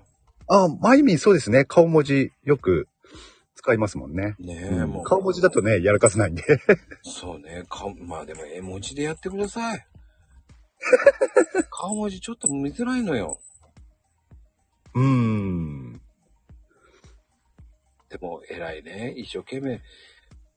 [0.54, 1.64] あ、まゆみんそうですね。
[1.64, 2.86] 顔文字よく
[3.54, 4.36] 使いますもんね。
[4.38, 5.02] ねえ、うんもう。
[5.02, 6.44] 顔文字だとね、やらかせないんで。
[7.02, 9.86] そうね、顔、まあでも絵文字でやってください。
[11.70, 13.40] 顔文字ちょっと見づらいのよ。
[14.94, 15.92] うーん。
[18.10, 19.14] でも偉いね。
[19.16, 19.80] 一生懸命、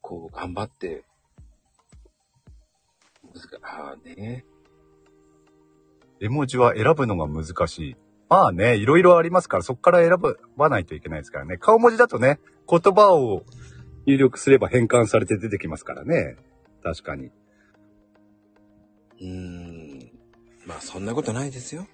[0.02, 1.06] こう頑張って。
[3.34, 4.46] 難かああね。
[6.20, 7.96] 絵文字は選ぶのが難しい。
[8.30, 10.12] まあね、いろいろありますから、そこから選
[10.58, 11.58] ばないといけないですからね。
[11.58, 13.44] 顔文字だとね、言葉を
[14.06, 16.38] 入力すれば変換されて出てきますからね。
[16.84, 17.26] 確かに。
[17.26, 20.12] うーん。
[20.66, 21.88] まあそんなことないですよ。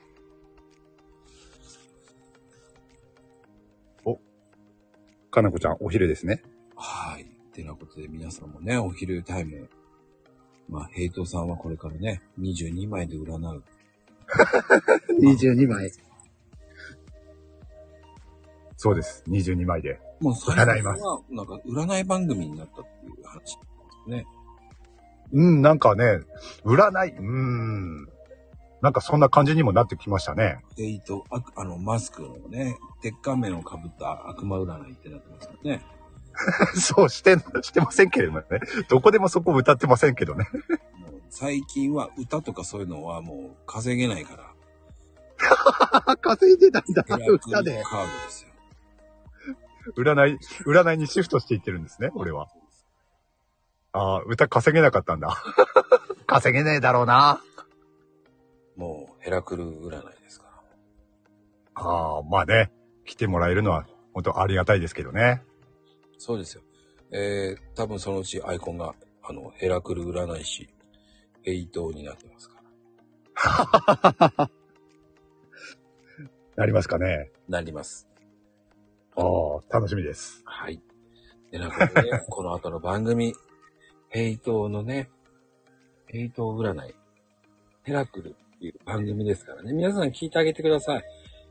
[5.32, 6.44] かなこちゃん、お昼ですね。
[6.76, 7.26] はい。
[7.54, 9.70] てなことで皆さんもね、お昼タイム、
[10.70, 13.64] まあ、ヘイトさんはこれからね、22枚で占う。
[15.24, 15.92] 22枚。
[18.84, 19.24] そうです。
[19.28, 20.00] 22枚で。
[20.22, 23.62] もう最占います近は、なんか占い番組になったっていう話で
[24.06, 24.26] すね。
[25.34, 26.22] うん、なんかね、
[26.66, 28.10] 占い、うーん。
[28.82, 30.64] なんかそんな感じにもなってきましたね。
[30.76, 35.86] ヘイト、ああの、マスクのね、鉄仮面をかぶった悪魔占いってなってますよね。
[36.74, 38.46] そう、して、してませんけれどもね。
[38.90, 40.48] どこでもそこ歌ってませんけどね。
[40.98, 47.72] もう最近は歌とかそういうのはもう稼げないから、 稼いでたんだヘラクリカード歌で。
[47.74, 47.84] で
[48.30, 48.51] すよ。
[49.98, 52.48] 占い、占いにシフトしていってるんですね、俺は。
[53.94, 55.36] ああ、歌稼げなかったんだ。
[56.28, 57.42] 稼げねえだろうな。
[58.78, 60.48] もうヘラクル占いですか
[61.76, 61.84] ら。
[61.84, 62.72] ああ、まあね。
[63.06, 65.44] 来てもらえるのは本当ありがたいですけどね。
[66.18, 66.62] そうですよ。
[67.12, 70.70] えー、多分そのうちアイコンが、あの、ヘラクル占い師、
[71.42, 72.62] ヘイトになってますか
[74.38, 74.50] ら。
[76.56, 77.32] なりますかね。
[77.50, 78.08] なります。
[79.16, 80.42] ああ、楽しみです。
[80.46, 80.82] はい。
[81.52, 83.34] で、なんかね、 この後の番組、
[84.10, 85.10] ヘイトのね、
[86.08, 86.96] ヘイト占い、
[87.84, 89.74] ヘラクルっていう番組ですからね。
[89.74, 91.04] 皆さん聞いてあげてください。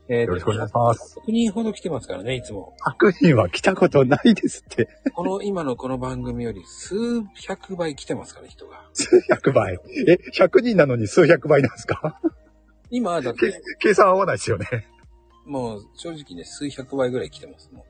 [0.09, 1.19] えーよろしくお願いします。
[1.25, 2.75] 100人ほど来てますからね、いつも。
[2.99, 4.89] 100人は来たことないですって。
[5.13, 6.95] この、今のこの番組より数
[7.47, 8.89] 百倍来てますから、人が。
[8.93, 9.77] 数百倍。
[10.07, 12.19] え、100人なのに数百倍なんですか？
[12.89, 14.65] 今、だっけて、計算合わないですよね。
[15.45, 17.69] もう正直ね、数百倍ぐらい来てます。
[17.71, 17.85] も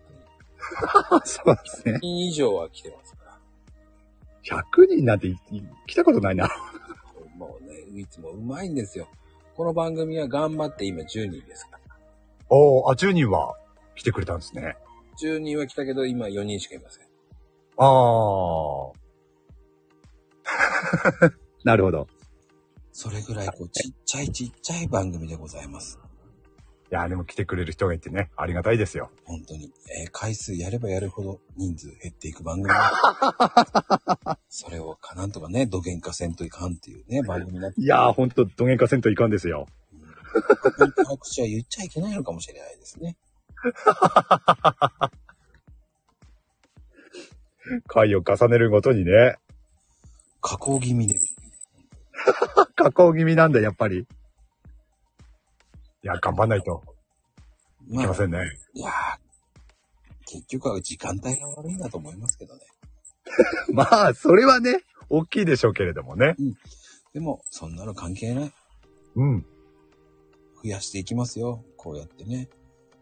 [1.25, 1.99] そうですねう。。
[1.99, 3.39] 人以上は来てますから。
[4.43, 5.33] 100人なんて
[5.87, 6.49] 来たことないな。
[7.35, 9.07] もうね、いつもうまいんですよ。
[9.55, 11.79] この番組は頑張って今10人ですから。
[12.49, 13.55] おー、あ、10人は
[13.95, 14.77] 来てくれたんですね。
[15.21, 17.05] 10人は来たけど、今4人しかいません。
[17.77, 17.85] あ
[18.87, 18.91] あ。
[21.63, 22.07] なるほど。
[22.91, 25.99] それぐらい、こう、ちっちゃいちっちゃい番組でございます。
[26.91, 29.11] いや、でも来てくれる人がいてね、ありがたいですよ。
[29.23, 29.71] 本当に。
[29.97, 32.75] えー回数やればやるほど人数減っていく番組。
[34.49, 37.79] それをかなんとかね、土幻化せんといかんっていうね、番組になって。
[37.79, 39.67] いやー、ほんと、どげんかせんといかんですよ。
[40.97, 43.15] 早口は言っちゃいけないのかもしれないですね。
[47.87, 49.37] 回を重ねるごとにね、
[50.41, 51.37] 加工気味です。
[52.75, 54.05] 加工気味なんだ、やっぱり。
[56.03, 56.81] いや、頑張んないと
[57.89, 58.39] いまあけま、せんね。
[58.73, 59.31] いやー
[60.25, 62.61] 結局は時間帯が悪いんだと思いますけどね。
[63.73, 66.35] まあ、それはね、大きいでしょうけれどもね。
[67.13, 68.53] でも、そんなの関係ない。
[69.15, 69.45] うん。
[70.63, 71.63] 増やしていきますよ。
[71.75, 72.49] こうやってね。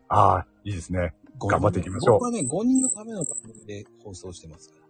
[0.08, 1.14] ああ、いいですね。
[1.40, 4.89] 頑張っていきましょう僕はね、5人のための番組で放送してますから。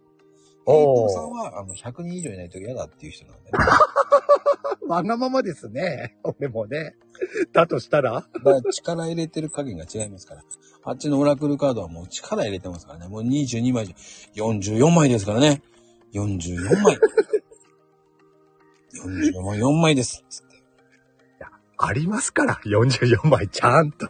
[0.66, 3.58] おーおさんは、あの、100人以上いないと嫌だっていう人なんで、ね。
[4.86, 6.18] わがままですね。
[6.22, 6.96] 俺もね。
[7.52, 8.12] だとしたら？
[8.12, 10.44] だから力入れてる加減が違いますから。
[10.82, 13.08] あっちのオラクルカードはもう力入れてますからね。
[13.08, 15.62] もう22枚じゃ、44枚ですからね。
[16.12, 16.98] 44枚。
[19.04, 20.24] 44枚、4枚です。
[20.28, 20.50] つって。
[21.82, 24.06] ありますから、44枚ちゃんと。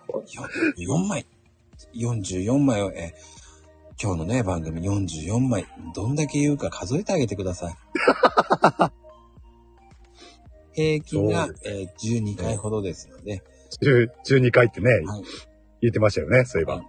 [0.77, 1.27] 44枚。
[1.95, 3.40] 44枚を、えー
[4.03, 5.67] 今日のね、番組44枚。
[5.95, 7.75] どんだけ言うか数えてあげてください。
[10.73, 11.89] 平均がえー
[12.23, 13.43] 12回ほどですので、
[13.83, 15.25] 10 12回ってね、はい
[15.83, 16.77] 言ってましたよね、そういえば。
[16.77, 16.87] はい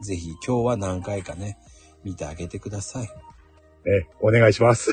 [0.00, 1.58] ぜひ今日は何回かね、
[2.04, 3.08] 見てあげてください。
[3.86, 4.92] え、お願いします。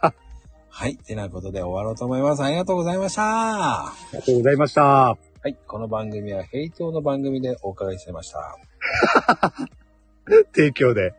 [0.68, 0.96] はい。
[0.96, 2.42] てなことで終わろうと思います。
[2.42, 3.22] ありがとうございました。
[3.22, 5.18] はありがとうございました。
[5.48, 5.54] い。
[5.66, 8.56] この番組は、ヘイトの番組でお伺いしてました。
[10.52, 11.14] 提供で。